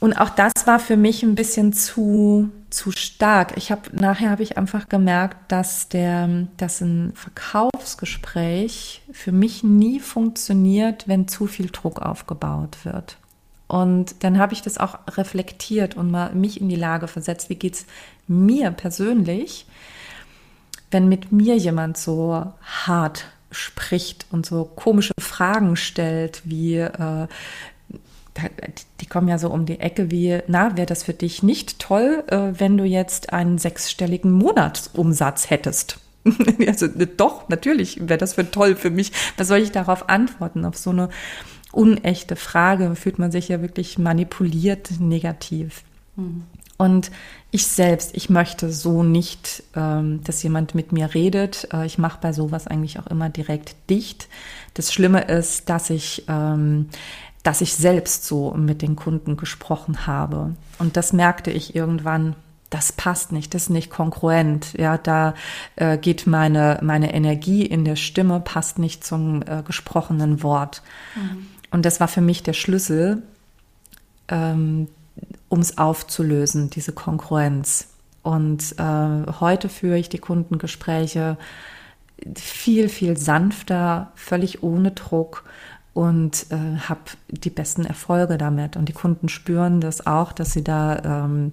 [0.05, 3.57] und auch das war für mich ein bisschen zu, zu stark.
[3.57, 10.01] Ich habe nachher habe ich einfach gemerkt, dass der, dass ein Verkaufsgespräch für mich nie
[10.01, 13.17] funktioniert, wenn zu viel Druck aufgebaut wird.
[13.67, 17.55] Und dann habe ich das auch reflektiert und mal mich in die Lage versetzt, wie
[17.55, 17.87] geht's
[18.29, 19.65] mir persönlich,
[20.91, 27.27] wenn mit mir jemand so hart spricht und so komische Fragen stellt, wie äh,
[29.01, 32.25] die kommen ja so um die Ecke wie, na, wäre das für dich nicht toll,
[32.29, 35.99] äh, wenn du jetzt einen sechsstelligen Monatsumsatz hättest?
[36.67, 39.13] also doch, natürlich wäre das für toll für mich.
[39.37, 40.65] Was soll ich darauf antworten?
[40.65, 41.11] Auf so eine
[41.73, 45.83] unechte Frage fühlt man sich ja wirklich manipuliert negativ.
[46.17, 46.45] Mhm.
[46.77, 47.11] Und
[47.51, 51.69] ich selbst, ich möchte so nicht, ähm, dass jemand mit mir redet.
[51.73, 54.29] Äh, ich mache bei sowas eigentlich auch immer direkt dicht.
[54.75, 56.89] Das Schlimme ist, dass ich ähm,
[57.45, 60.57] dass ich selbst so mit den Kunden gesprochen habe.
[60.79, 62.35] Und das merkte ich irgendwann,
[62.71, 64.73] das passt nicht, das ist nicht kongruent.
[64.73, 65.35] Ja, da
[65.77, 70.83] äh, geht meine, meine Energie in der Stimme, passt nicht zum äh, gesprochenen Wort.
[71.15, 71.47] Mhm.
[71.71, 73.23] Und das war für mich der Schlüssel,
[74.29, 74.89] ähm,
[75.49, 77.89] um es aufzulösen, diese Kongruenz.
[78.23, 81.37] Und äh, heute führe ich die Kundengespräche
[82.37, 85.45] viel, viel sanfter, völlig ohne Druck
[85.95, 88.77] und äh, habe die besten Erfolge damit.
[88.77, 91.53] Und die Kunden spüren das auch, dass sie da, ähm,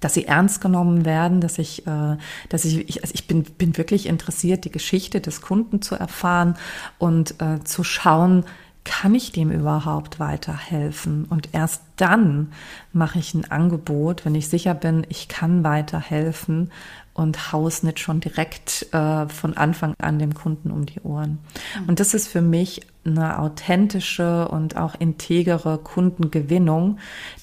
[0.00, 2.16] dass sie ernst genommen werden, dass ich, äh,
[2.48, 6.54] dass ich, ich, also ich bin, bin wirklich interessiert, die Geschichte des Kunden zu erfahren
[6.98, 8.44] und äh, zu schauen,
[8.84, 11.24] kann ich dem überhaupt weiterhelfen?
[11.24, 12.52] Und erst dann
[12.92, 16.70] mache ich ein Angebot, wenn ich sicher bin, ich kann weiterhelfen
[17.16, 21.38] und haus nicht schon direkt äh, von Anfang an dem Kunden um die Ohren.
[21.80, 21.88] Mhm.
[21.88, 26.98] Und das ist für mich eine authentische und auch integere Kundengewinnung,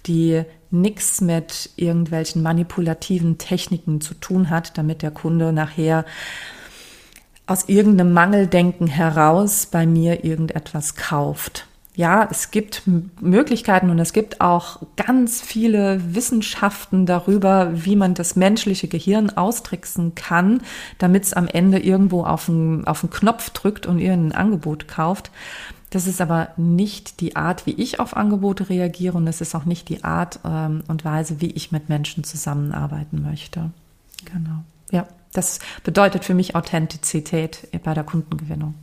[0.05, 6.05] die nichts mit irgendwelchen manipulativen Techniken zu tun hat, damit der Kunde nachher
[7.45, 11.67] aus irgendeinem Mangeldenken heraus bei mir irgendetwas kauft.
[11.95, 12.84] Ja, es gibt
[13.21, 20.15] Möglichkeiten und es gibt auch ganz viele Wissenschaften darüber, wie man das menschliche Gehirn austricksen
[20.15, 20.62] kann,
[20.97, 24.88] damit es am Ende irgendwo auf den, auf den Knopf drückt und ihr ein Angebot
[24.88, 25.29] kauft.
[25.91, 29.65] Das ist aber nicht die Art, wie ich auf Angebote reagiere und es ist auch
[29.65, 33.69] nicht die Art ähm, und Weise, wie ich mit Menschen zusammenarbeiten möchte.
[34.25, 34.63] Genau.
[34.91, 35.08] Ja.
[35.34, 38.75] Das bedeutet für mich Authentizität bei der Kundengewinnung.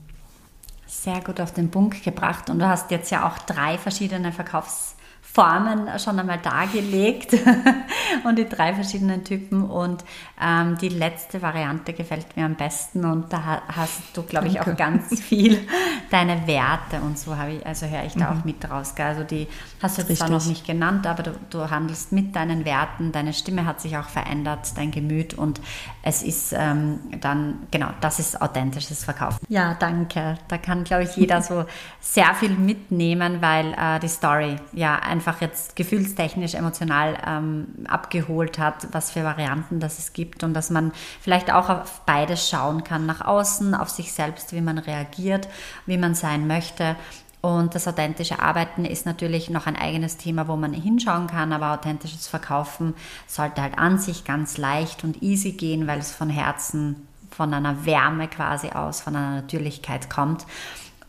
[0.90, 2.50] Sehr gut auf den Punkt gebracht.
[2.50, 4.96] Und du hast jetzt ja auch drei verschiedene Verkaufs-
[5.33, 7.35] Formen schon einmal dargelegt
[8.25, 9.62] und die drei verschiedenen Typen.
[9.62, 10.05] Und
[10.43, 14.77] ähm, die letzte Variante gefällt mir am besten und da hast du, glaube ich, auch
[14.77, 15.66] ganz viel
[16.11, 18.40] deine Werte und so habe ich, also höre ich da mhm.
[18.40, 18.95] auch mit raus.
[18.99, 19.47] Also die
[19.81, 23.33] hast du jetzt zwar noch nicht genannt, aber du, du, handelst mit deinen Werten, deine
[23.33, 25.61] Stimme hat sich auch verändert, dein Gemüt und
[26.03, 29.38] es ist ähm, dann, genau, das ist authentisches Verkaufen.
[29.49, 30.38] Ja, danke.
[30.49, 31.66] Da kann, glaube ich, jeder so
[32.01, 38.59] sehr viel mitnehmen, weil äh, die Story ja ein einfach jetzt gefühlstechnisch, emotional ähm, abgeholt
[38.59, 42.85] hat, was für Varianten das es gibt und dass man vielleicht auch auf beides schauen
[42.85, 45.46] kann, nach außen, auf sich selbst, wie man reagiert,
[45.85, 46.96] wie man sein möchte.
[47.42, 51.72] Und das authentische Arbeiten ist natürlich noch ein eigenes Thema, wo man hinschauen kann, aber
[51.72, 52.94] authentisches Verkaufen
[53.26, 57.85] sollte halt an sich ganz leicht und easy gehen, weil es von Herzen, von einer
[57.85, 60.46] Wärme quasi aus, von einer Natürlichkeit kommt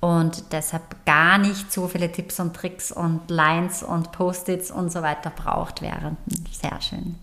[0.02, 5.02] und deshalb gar nicht so viele Tipps und Tricks und Lines und Post-its und so
[5.02, 6.18] weiter braucht während.
[6.52, 7.16] Sehr schön.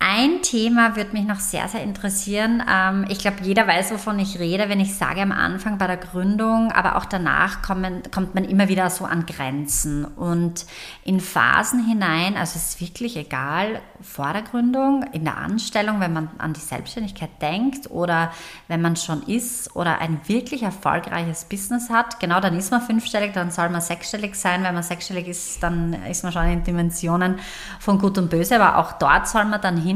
[0.00, 2.62] Ein Thema würde mich noch sehr, sehr interessieren.
[2.70, 5.96] Ähm, ich glaube, jeder weiß, wovon ich rede, wenn ich sage am Anfang bei der
[5.96, 10.04] Gründung, aber auch danach kommen, kommt man immer wieder so an Grenzen.
[10.04, 10.66] Und
[11.04, 16.12] in Phasen hinein, also es ist wirklich egal, vor der Gründung, in der Anstellung, wenn
[16.12, 18.30] man an die Selbstständigkeit denkt oder
[18.68, 23.32] wenn man schon ist oder ein wirklich erfolgreiches Business hat, genau dann ist man fünfstellig,
[23.32, 24.62] dann soll man sechsstellig sein.
[24.62, 27.40] Wenn man sechsstellig ist, dann ist man schon in Dimensionen
[27.80, 29.87] von Gut und Böse, aber auch dort soll man dann hin.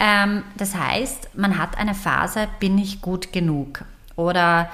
[0.00, 3.84] Ähm, das heißt, man hat eine Phase, bin ich gut genug?
[4.16, 4.70] Oder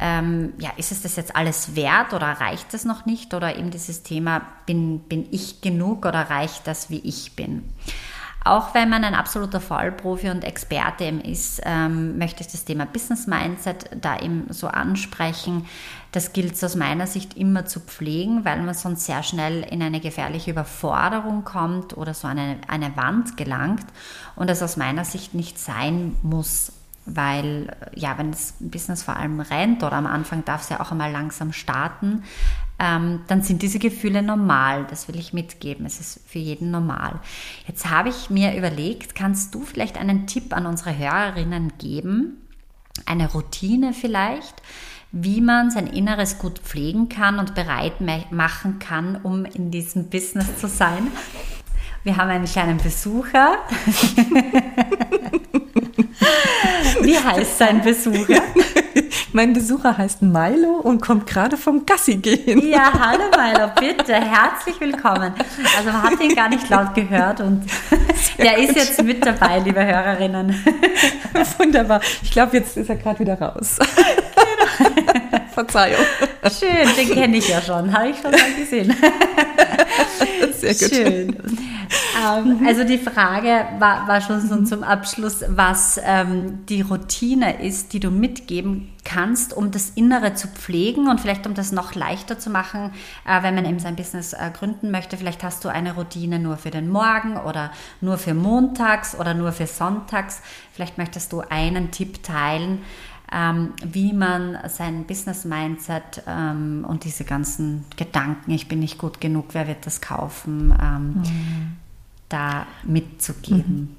[0.00, 3.34] ähm, ja, ist es das jetzt alles wert oder reicht das noch nicht?
[3.34, 7.64] Oder eben dieses Thema, bin, bin ich genug oder reicht das, wie ich bin?
[8.44, 13.26] Auch wenn man ein absoluter Vollprofi und Experte ist, ähm, möchte ich das Thema Business
[13.26, 15.66] Mindset da eben so ansprechen.
[16.12, 20.00] Das gilt aus meiner Sicht immer zu pflegen, weil man sonst sehr schnell in eine
[20.00, 23.84] gefährliche Überforderung kommt oder so eine, eine Wand gelangt
[24.36, 26.72] und das aus meiner Sicht nicht sein muss
[27.10, 30.92] weil ja, wenn das Business vor allem rennt oder am Anfang darf es ja auch
[30.92, 32.22] einmal langsam starten,
[32.78, 34.86] ähm, dann sind diese Gefühle normal.
[34.88, 35.86] Das will ich mitgeben.
[35.86, 37.20] Es ist für jeden normal.
[37.66, 42.38] Jetzt habe ich mir überlegt, kannst du vielleicht einen Tipp an unsere Hörerinnen geben?
[43.06, 44.62] Eine Routine vielleicht?
[45.10, 50.58] wie man sein Inneres gut pflegen kann und bereit machen kann, um in diesem Business
[50.58, 51.06] zu sein.
[52.04, 53.58] Wir haben einen kleinen Besucher.
[57.02, 58.42] Wie heißt sein Besucher?
[59.38, 62.58] Mein Besucher heißt Milo und kommt gerade vom Gassi gehen.
[62.68, 65.32] Ja, hallo Milo, bitte, herzlich willkommen.
[65.76, 67.62] Also man hat ihn gar nicht laut gehört und
[68.36, 68.70] Sehr der gut.
[68.70, 70.64] ist jetzt mit dabei, liebe Hörerinnen.
[71.58, 72.00] Wunderbar.
[72.20, 73.76] Ich glaube, jetzt ist er gerade wieder raus.
[73.78, 75.40] Genau.
[75.54, 76.04] Verzeihung.
[76.42, 78.92] Schön, den kenne ich ja schon, habe ich schon mal gesehen.
[80.58, 80.94] Sehr gut.
[80.96, 81.36] Schön.
[82.18, 87.92] Ähm, also die Frage war, war schon so zum Abschluss, was ähm, die Routine ist,
[87.92, 92.38] die du mitgeben kannst, um das Innere zu pflegen und vielleicht um das noch leichter
[92.38, 92.92] zu machen,
[93.26, 95.16] äh, wenn man eben sein Business äh, gründen möchte.
[95.16, 97.70] Vielleicht hast du eine Routine nur für den Morgen oder
[98.00, 100.42] nur für montags oder nur für sonntags.
[100.72, 102.82] Vielleicht möchtest du einen Tipp teilen,
[103.32, 109.48] ähm, wie man sein Business-Mindset ähm, und diese ganzen Gedanken, ich bin nicht gut genug,
[109.52, 111.76] wer wird das kaufen, ähm, mhm.
[112.28, 113.80] da mitzugeben.
[113.80, 113.96] Mhm.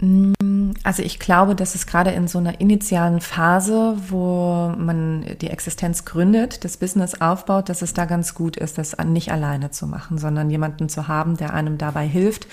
[0.00, 5.48] Mm, also ich glaube, dass es gerade in so einer initialen Phase, wo man die
[5.50, 9.86] Existenz gründet, das Business aufbaut, dass es da ganz gut ist, das nicht alleine zu
[9.86, 12.46] machen, sondern jemanden zu haben, der einem dabei hilft,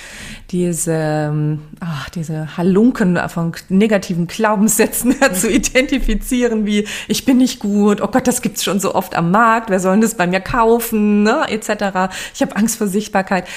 [0.52, 8.08] diese, ach, diese Halunken von negativen Glaubenssätzen zu identifizieren, wie ich bin nicht gut, oh
[8.08, 11.24] Gott, das gibt's schon so oft am Markt, wer soll denn das bei mir kaufen,
[11.24, 12.14] ne, etc.
[12.34, 13.48] Ich habe Angst vor Sichtbarkeit.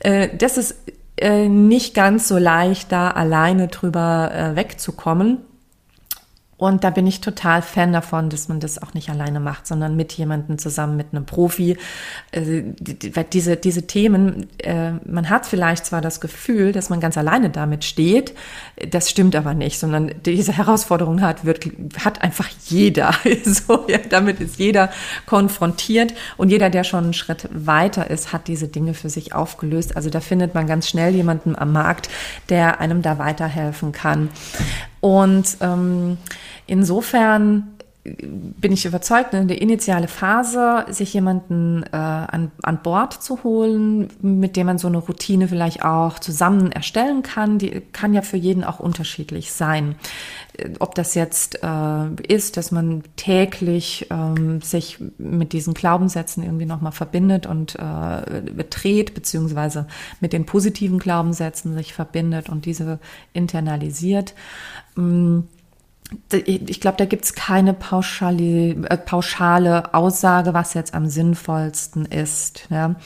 [0.00, 0.76] Äh, das ist
[1.48, 5.38] nicht ganz so leicht, da alleine drüber äh, wegzukommen.
[6.60, 9.96] Und da bin ich total Fan davon, dass man das auch nicht alleine macht, sondern
[9.96, 11.78] mit jemandem zusammen, mit einem Profi.
[12.32, 12.64] Äh,
[13.32, 17.84] diese, diese Themen, äh, man hat vielleicht zwar das Gefühl, dass man ganz alleine damit
[17.84, 18.34] steht,
[18.90, 21.64] das stimmt aber nicht, sondern diese Herausforderung hat, wird,
[22.04, 23.14] hat einfach jeder.
[23.44, 24.90] so, ja, damit ist jeder
[25.24, 29.96] konfrontiert und jeder, der schon einen Schritt weiter ist, hat diese Dinge für sich aufgelöst.
[29.96, 32.10] Also da findet man ganz schnell jemanden am Markt,
[32.50, 34.28] der einem da weiterhelfen kann.
[35.00, 36.18] Und ähm,
[36.66, 43.44] insofern bin ich überzeugt, in der initiale Phase, sich jemanden äh, an, an Bord zu
[43.44, 48.22] holen, mit dem man so eine Routine vielleicht auch zusammen erstellen kann, die kann ja
[48.22, 49.96] für jeden auch unterschiedlich sein.
[50.56, 56.66] Äh, ob das jetzt äh, ist, dass man täglich ähm, sich mit diesen Glaubenssätzen irgendwie
[56.66, 59.86] nochmal verbindet und äh, betreht, beziehungsweise
[60.20, 62.98] mit den positiven Glaubenssätzen sich verbindet und diese
[63.34, 64.34] internalisiert.
[66.32, 72.66] Ich glaube, da gibt es keine pauschale, äh, pauschale Aussage, was jetzt am sinnvollsten ist.
[72.70, 72.96] Ja.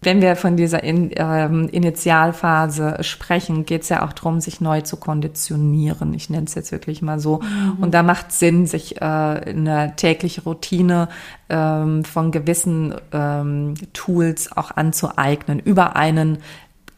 [0.00, 4.82] Wenn wir von dieser In, ähm, Initialphase sprechen, geht es ja auch darum, sich neu
[4.82, 6.14] zu konditionieren.
[6.14, 7.40] Ich nenne es jetzt wirklich mal so.
[7.40, 7.82] Mhm.
[7.82, 11.08] Und da macht Sinn, sich äh, eine tägliche Routine
[11.48, 16.38] ähm, von gewissen ähm, Tools auch anzueignen über einen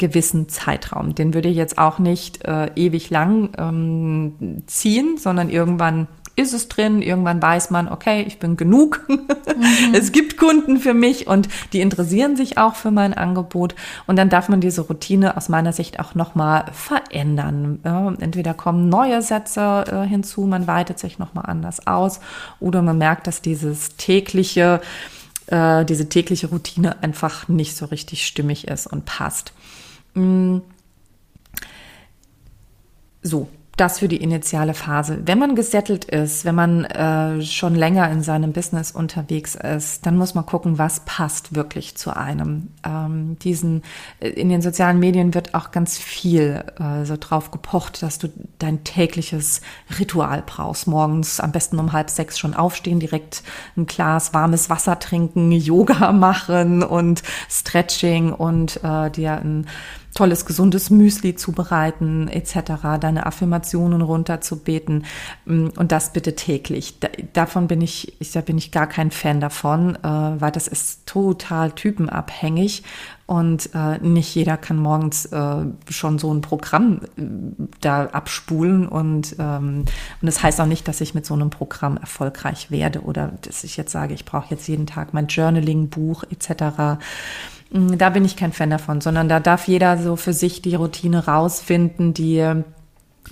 [0.01, 1.15] gewissen Zeitraum.
[1.15, 6.09] Den würde ich jetzt auch nicht äh, ewig lang ähm, ziehen, sondern irgendwann
[6.41, 9.07] ist es drin, irgendwann weiß man, okay, ich bin genug.
[9.61, 9.95] Mhm.
[9.95, 13.75] es gibt Kunden für mich und die interessieren sich auch für mein Angebot.
[14.07, 17.81] Und dann darf man diese Routine aus meiner Sicht auch nochmal verändern.
[17.85, 22.21] Ja, entweder kommen neue Sätze äh, hinzu, man weitet sich nochmal anders aus
[22.59, 24.81] oder man merkt, dass dieses tägliche,
[25.49, 29.53] äh, diese tägliche Routine einfach nicht so richtig stimmig ist und passt.
[30.15, 30.59] Mm.
[33.23, 33.49] So,
[33.81, 35.23] das für die initiale Phase.
[35.25, 40.19] Wenn man gesettelt ist, wenn man äh, schon länger in seinem Business unterwegs ist, dann
[40.19, 42.69] muss man gucken, was passt wirklich zu einem.
[42.85, 43.83] Ähm, diesen
[44.21, 48.29] äh, in den sozialen Medien wird auch ganz viel äh, so drauf gepocht, dass du
[48.59, 49.63] dein tägliches
[49.99, 50.87] Ritual brauchst.
[50.87, 53.43] Morgens am besten um halb sechs schon aufstehen, direkt
[53.79, 59.67] ein Glas warmes Wasser trinken, Yoga machen und Stretching und äh, dir ein
[60.15, 65.05] tolles, gesundes Müsli zubereiten etc., deine Affirmationen runterzubeten
[65.45, 66.99] mm, und das bitte täglich.
[67.33, 71.07] davon bin ich, ich, da bin ich gar kein Fan davon, äh, weil das ist
[71.07, 72.83] total typenabhängig
[73.27, 77.03] und äh, nicht jeder kann morgens äh, schon so ein Programm
[77.81, 79.85] da abspulen und ähm,
[80.21, 83.63] und das heißt auch nicht, dass ich mit so einem Programm erfolgreich werde oder dass
[83.63, 86.99] ich jetzt sage, ich brauche jetzt jeden Tag mein Journaling-Buch etc.
[87.71, 90.75] Mm, da bin ich kein Fan davon, sondern da darf jeder so für sich die
[90.75, 92.63] Routine rausfinden, die,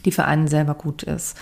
[0.05, 1.36] die für einen selber gut ist.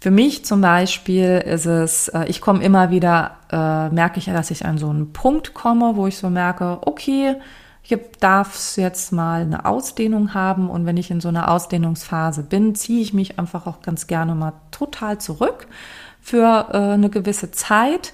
[0.00, 4.50] Für mich zum Beispiel ist es, äh, ich komme immer wieder, äh, merke ich, dass
[4.50, 7.36] ich an so einen Punkt komme, wo ich so merke, okay,
[7.82, 12.42] ich darf es jetzt mal eine Ausdehnung haben und wenn ich in so einer Ausdehnungsphase
[12.44, 15.66] bin, ziehe ich mich einfach auch ganz gerne mal total zurück
[16.20, 18.12] für äh, eine gewisse Zeit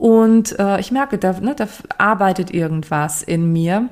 [0.00, 3.90] und äh, ich merke, da, ne, da arbeitet irgendwas in mir.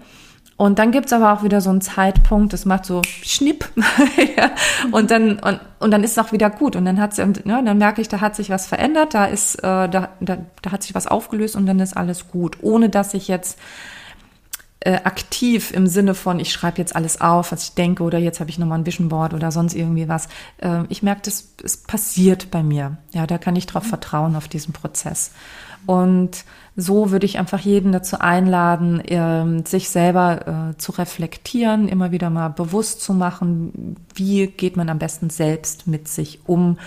[0.56, 3.68] Und dann gibt's aber auch wieder so einen Zeitpunkt, das macht so Schnipp.
[4.36, 4.50] ja.
[4.90, 6.76] Und dann, und, und dann ist es auch wieder gut.
[6.76, 9.56] Und dann hat's, und, ne, dann merke ich, da hat sich was verändert, da ist,
[9.56, 12.56] äh, da, da, da hat sich was aufgelöst und dann ist alles gut.
[12.62, 13.58] Ohne dass ich jetzt
[14.80, 18.40] äh, aktiv im Sinne von, ich schreibe jetzt alles auf, was ich denke, oder jetzt
[18.40, 20.28] habe ich nochmal ein Vision Board oder sonst irgendwie was.
[20.56, 22.96] Äh, ich merke, das es passiert bei mir.
[23.12, 25.32] Ja, da kann ich drauf vertrauen auf diesen Prozess.
[25.86, 26.44] Und
[26.76, 32.30] so würde ich einfach jeden dazu einladen, ähm, sich selber äh, zu reflektieren, immer wieder
[32.30, 36.78] mal bewusst zu machen, wie geht man am besten selbst mit sich um,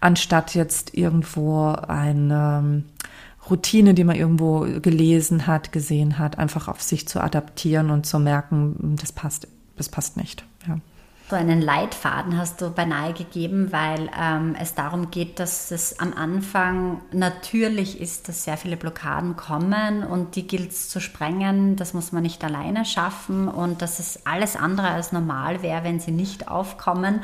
[0.00, 2.84] anstatt jetzt irgendwo eine ähm,
[3.50, 8.20] Routine, die man irgendwo gelesen hat, gesehen hat, einfach auf sich zu adaptieren und zu
[8.20, 10.44] merken, das passt, das passt nicht.
[11.32, 16.12] So einen Leitfaden hast du beinahe gegeben, weil ähm, es darum geht, dass es am
[16.12, 21.76] Anfang natürlich ist, dass sehr viele Blockaden kommen und die gilt es zu sprengen.
[21.76, 26.00] Das muss man nicht alleine schaffen und dass es alles andere als normal wäre, wenn
[26.00, 27.22] sie nicht aufkommen.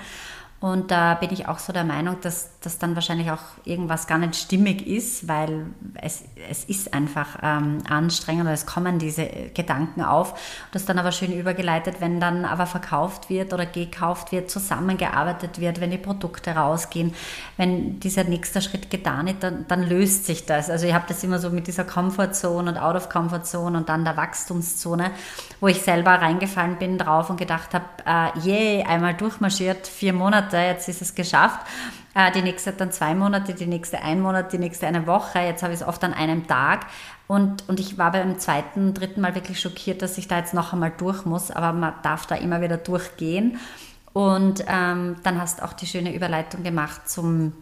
[0.59, 4.19] Und da bin ich auch so der Meinung, dass das dann wahrscheinlich auch irgendwas gar
[4.19, 5.69] nicht stimmig ist, weil
[6.03, 10.39] es, es ist einfach ähm, anstrengend oder es kommen diese Gedanken auf.
[10.73, 15.81] Das dann aber schön übergeleitet, wenn dann aber verkauft wird oder gekauft wird, zusammengearbeitet wird,
[15.81, 17.15] wenn die Produkte rausgehen,
[17.57, 20.69] wenn dieser nächste Schritt getan ist, dann, dann löst sich das.
[20.69, 24.05] Also ich habe das immer so mit dieser Comfortzone und Out of Comfortzone und dann
[24.05, 25.11] der Wachstumszone,
[25.61, 30.59] wo ich selber reingefallen bin drauf und gedacht habe, äh, je, einmal durchmarschiert, vier Monate,
[30.59, 31.61] jetzt ist es geschafft.
[32.19, 35.39] Äh, die nächste dann zwei Monate, die nächste ein Monat, die nächste eine Woche.
[35.39, 36.87] Jetzt habe ich es oft an einem Tag.
[37.29, 40.73] Und, und ich war beim zweiten, dritten Mal wirklich schockiert, dass ich da jetzt noch
[40.73, 41.53] einmal durch muss.
[41.53, 43.61] Aber man darf da immer wieder durchgehen.
[44.13, 47.53] Und ähm, dann hast auch die schöne Überleitung gemacht zum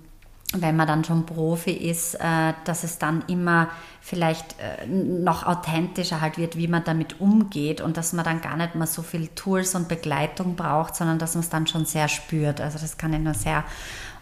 [0.53, 3.69] wenn man dann schon Profi ist, äh, dass es dann immer
[4.01, 8.57] vielleicht äh, noch authentischer halt wird, wie man damit umgeht und dass man dann gar
[8.57, 12.09] nicht mehr so viel Tools und Begleitung braucht, sondern dass man es dann schon sehr
[12.09, 12.61] spürt.
[12.61, 13.65] Also das kann ich nur sehr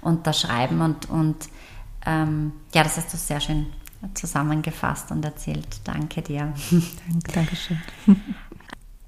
[0.05, 1.37] unterschreiben und, und
[2.07, 3.67] ähm, ja, das hast du sehr schön
[4.13, 5.67] zusammengefasst und erzählt.
[5.85, 6.53] Danke dir.
[6.71, 7.81] Danke, Dankeschön.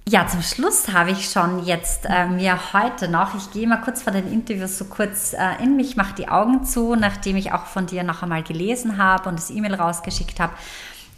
[0.08, 4.02] Ja, zum Schluss habe ich schon jetzt äh, mir heute noch, ich gehe mal kurz
[4.02, 7.66] vor den Interviews so kurz äh, in mich, mache die Augen zu, nachdem ich auch
[7.66, 10.52] von dir noch einmal gelesen habe und das E-Mail rausgeschickt habe,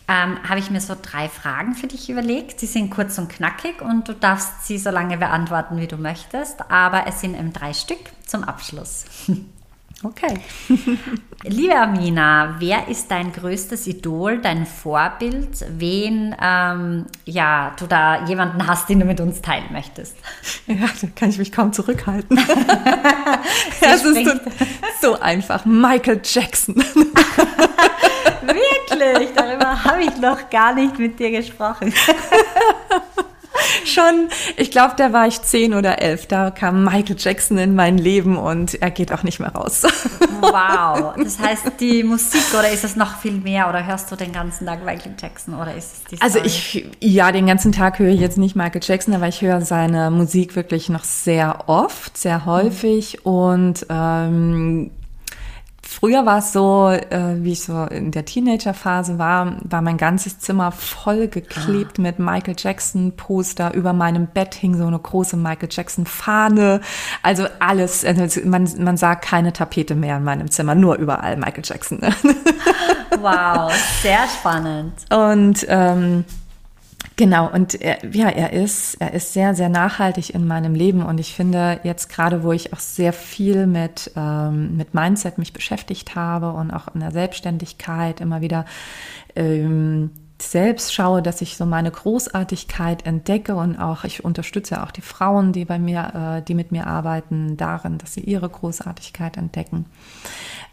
[0.08, 2.60] ähm, habe ich mir so drei Fragen für dich überlegt.
[2.60, 6.70] Sie sind kurz und knackig und du darfst sie so lange beantworten, wie du möchtest,
[6.70, 9.04] aber es sind eben drei Stück zum Abschluss.
[10.04, 10.38] Okay.
[11.42, 15.64] Liebe Amina, wer ist dein größtes Idol, dein Vorbild?
[15.70, 20.16] Wen, ähm, ja, du da jemanden hast, den du mit uns teilen möchtest?
[20.68, 22.38] Ja, da kann ich mich kaum zurückhalten.
[23.80, 24.32] es ist so,
[25.00, 25.64] so einfach.
[25.64, 26.76] Michael Jackson.
[28.42, 29.30] Wirklich?
[29.34, 31.92] Darüber habe ich noch gar nicht mit dir gesprochen.
[33.84, 36.26] schon, ich glaube, da war ich zehn oder elf.
[36.26, 39.82] Da kam Michael Jackson in mein Leben und er geht auch nicht mehr raus.
[40.40, 41.14] Wow.
[41.16, 44.66] Das heißt, die Musik oder ist es noch viel mehr oder hörst du den ganzen
[44.66, 46.44] Tag Michael Jackson oder ist es die also Story?
[46.44, 49.60] Also ich, ja, den ganzen Tag höre ich jetzt nicht Michael Jackson, aber ich höre
[49.62, 53.32] seine Musik wirklich noch sehr oft, sehr häufig mhm.
[53.32, 54.90] und ähm,
[55.98, 60.38] Früher war es so, äh, wie ich so in der Teenagerphase war, war mein ganzes
[60.38, 62.02] Zimmer voll geklebt ah.
[62.02, 63.74] mit Michael Jackson Poster.
[63.74, 66.82] Über meinem Bett hing so eine große Michael Jackson Fahne.
[67.24, 71.64] Also alles, also man, man sah keine Tapete mehr in meinem Zimmer, nur überall Michael
[71.64, 71.98] Jackson.
[73.20, 74.92] wow, sehr spannend.
[75.10, 76.24] Und ähm,
[77.18, 81.04] Genau, und er, ja, er ist, er ist sehr, sehr nachhaltig in meinem Leben.
[81.04, 85.52] Und ich finde, jetzt gerade, wo ich auch sehr viel mit, ähm, mit Mindset mich
[85.52, 88.66] beschäftigt habe und auch in der Selbstständigkeit immer wieder
[89.34, 95.00] ähm, selbst schaue, dass ich so meine Großartigkeit entdecke und auch ich unterstütze auch die
[95.00, 99.86] Frauen, die bei mir, äh, die mit mir arbeiten, darin, dass sie ihre Großartigkeit entdecken.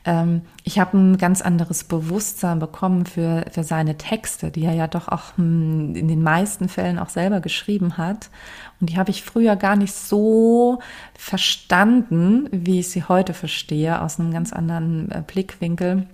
[0.06, 4.88] Ähm, ich habe ein ganz anderes Bewusstsein bekommen für, für seine Texte, die er ja
[4.88, 8.30] doch auch hm, in den meisten Fällen auch selber geschrieben hat.
[8.80, 10.80] Und die habe ich früher gar nicht so
[11.18, 16.06] verstanden, wie ich sie heute verstehe, aus einem ganz anderen äh, Blickwinkel.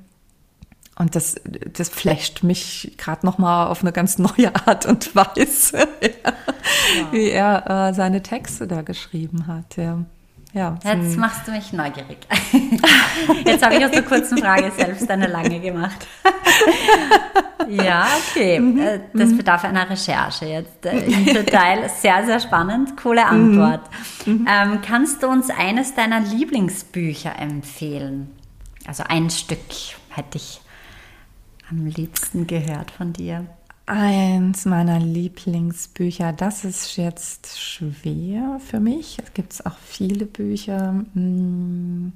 [0.98, 1.36] Und das,
[1.74, 6.34] das flasht mich gerade nochmal auf eine ganz neue Art und Weise, ja,
[7.12, 9.78] wie er äh, seine Texte da geschrieben hat.
[9.78, 10.06] Ja.
[10.54, 10.78] Ja.
[10.84, 11.20] Jetzt hm.
[11.20, 12.18] machst du mich neugierig.
[13.46, 16.06] Jetzt habe ich aus der kurzen Frage selbst eine lange gemacht.
[17.70, 18.60] ja, okay.
[18.60, 18.80] Mhm.
[18.80, 19.38] Äh, das mhm.
[19.38, 21.90] bedarf einer Recherche jetzt äh, im Detail.
[21.90, 22.98] Sehr, sehr spannend.
[22.98, 23.82] Coole Antwort.
[24.26, 24.46] Mhm.
[24.50, 28.30] Ähm, kannst du uns eines deiner Lieblingsbücher empfehlen?
[28.86, 29.60] Also ein Stück
[30.10, 30.60] hätte ich
[31.70, 33.46] am liebsten gehört von dir.
[33.94, 39.18] Eins meiner Lieblingsbücher, das ist jetzt schwer für mich.
[39.22, 41.04] Es gibt auch viele Bücher.
[41.14, 42.14] Hm,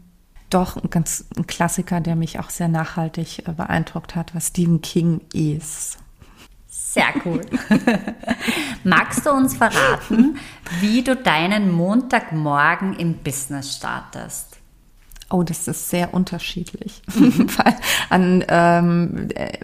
[0.49, 4.79] doch, ein ganz ein Klassiker, der mich auch sehr nachhaltig äh, beeindruckt hat, was Stephen
[4.79, 5.97] King ist.
[6.69, 7.41] Sehr cool.
[8.85, 10.37] Magst du uns verraten,
[10.79, 14.54] wie du deinen Montagmorgen im Business startest?
[15.31, 17.01] Oh, das ist sehr unterschiedlich.
[17.15, 17.47] Mhm.
[18.09, 19.57] an, ähm, äh,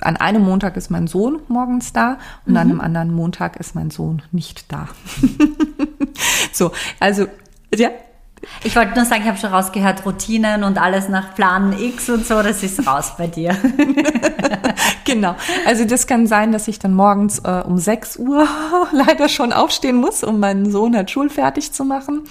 [0.00, 2.56] an einem Montag ist mein Sohn morgens da und mhm.
[2.56, 4.88] an einem anderen Montag ist mein Sohn nicht da.
[6.52, 7.26] so, also,
[7.74, 7.90] ja.
[8.64, 12.26] Ich wollte nur sagen, ich habe schon rausgehört, Routinen und alles nach Plan X und
[12.26, 13.56] so, das ist raus bei dir.
[15.04, 15.36] genau.
[15.64, 18.48] Also das kann sein, dass ich dann morgens äh, um 6 Uhr
[18.92, 22.22] leider schon aufstehen muss, um meinen Sohn halt schulfertig zu machen.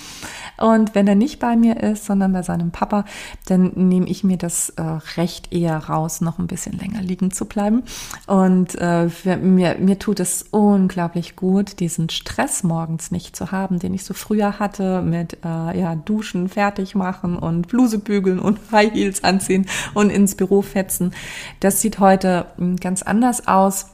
[0.62, 3.06] Und wenn er nicht bei mir ist, sondern bei seinem Papa,
[3.48, 4.82] dann nehme ich mir das äh,
[5.18, 7.84] Recht eher raus, noch ein bisschen länger liegen zu bleiben.
[8.28, 13.94] Und äh, mir, mir tut es unglaublich gut, diesen Stress morgens nicht zu haben, den
[13.94, 18.94] ich so früher hatte mit äh, ja, Duschen, fertig machen und Bluse bügeln und High
[18.94, 21.14] Heels anziehen und ins Büro fetzen.
[21.60, 23.91] Das sieht heute hm, ganz anders aus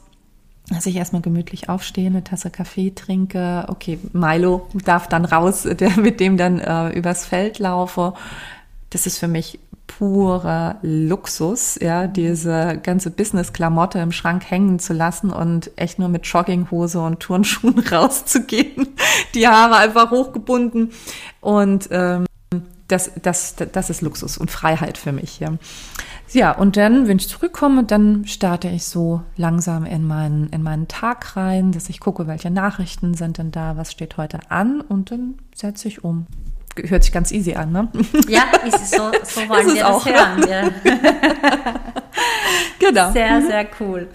[0.69, 5.97] dass ich erstmal gemütlich aufstehe, eine Tasse Kaffee trinke, okay, Milo darf dann raus, der,
[5.97, 8.13] mit dem dann äh, übers Feld laufe.
[8.89, 15.31] Das ist für mich purer Luxus, ja, diese ganze Business-Klamotte im Schrank hängen zu lassen
[15.31, 18.87] und echt nur mit Jogginghose und Turnschuhen rauszugehen,
[19.33, 20.91] die Haare einfach hochgebunden
[21.39, 22.25] und ähm,
[22.87, 25.39] das, das, das ist Luxus und Freiheit für mich.
[25.39, 25.53] Ja.
[26.33, 30.87] Ja, und dann, wenn ich zurückkomme, dann starte ich so langsam in meinen, in meinen
[30.87, 35.11] Tag rein, dass ich gucke, welche Nachrichten sind denn da, was steht heute an und
[35.11, 36.27] dann setze ich um.
[36.75, 37.87] Hört sich ganz easy an, ne?
[38.27, 40.39] Ja, ist so, so wollen ist wir das auch, hören.
[40.41, 40.73] Ne?
[42.79, 43.11] genau.
[43.11, 44.09] Sehr, sehr cool.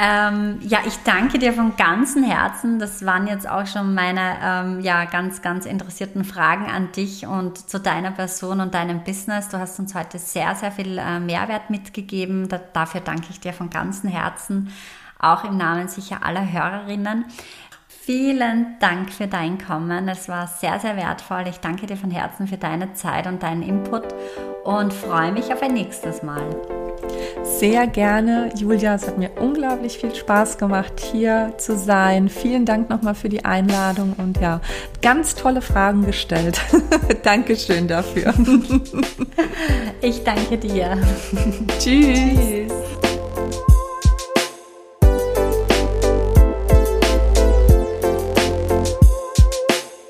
[0.00, 2.78] Ähm, ja, ich danke dir von ganzem Herzen.
[2.78, 7.68] Das waren jetzt auch schon meine ähm, ja, ganz, ganz interessierten Fragen an dich und
[7.68, 9.48] zu deiner Person und deinem Business.
[9.48, 12.48] Du hast uns heute sehr, sehr viel äh, Mehrwert mitgegeben.
[12.48, 14.72] Da, dafür danke ich dir von ganzem Herzen,
[15.18, 17.24] auch im Namen sicher aller Hörerinnen.
[17.88, 20.08] Vielen Dank für dein Kommen.
[20.08, 21.44] Es war sehr, sehr wertvoll.
[21.48, 24.04] Ich danke dir von Herzen für deine Zeit und deinen Input
[24.62, 26.87] und freue mich auf ein nächstes Mal.
[27.42, 28.94] Sehr gerne, Julia.
[28.94, 32.28] Es hat mir unglaublich viel Spaß gemacht, hier zu sein.
[32.28, 34.60] Vielen Dank nochmal für die Einladung und ja,
[35.02, 36.60] ganz tolle Fragen gestellt.
[37.22, 38.34] Dankeschön dafür.
[40.00, 40.96] Ich danke dir.
[41.78, 42.18] Tschüss.
[42.18, 43.17] Tschüss.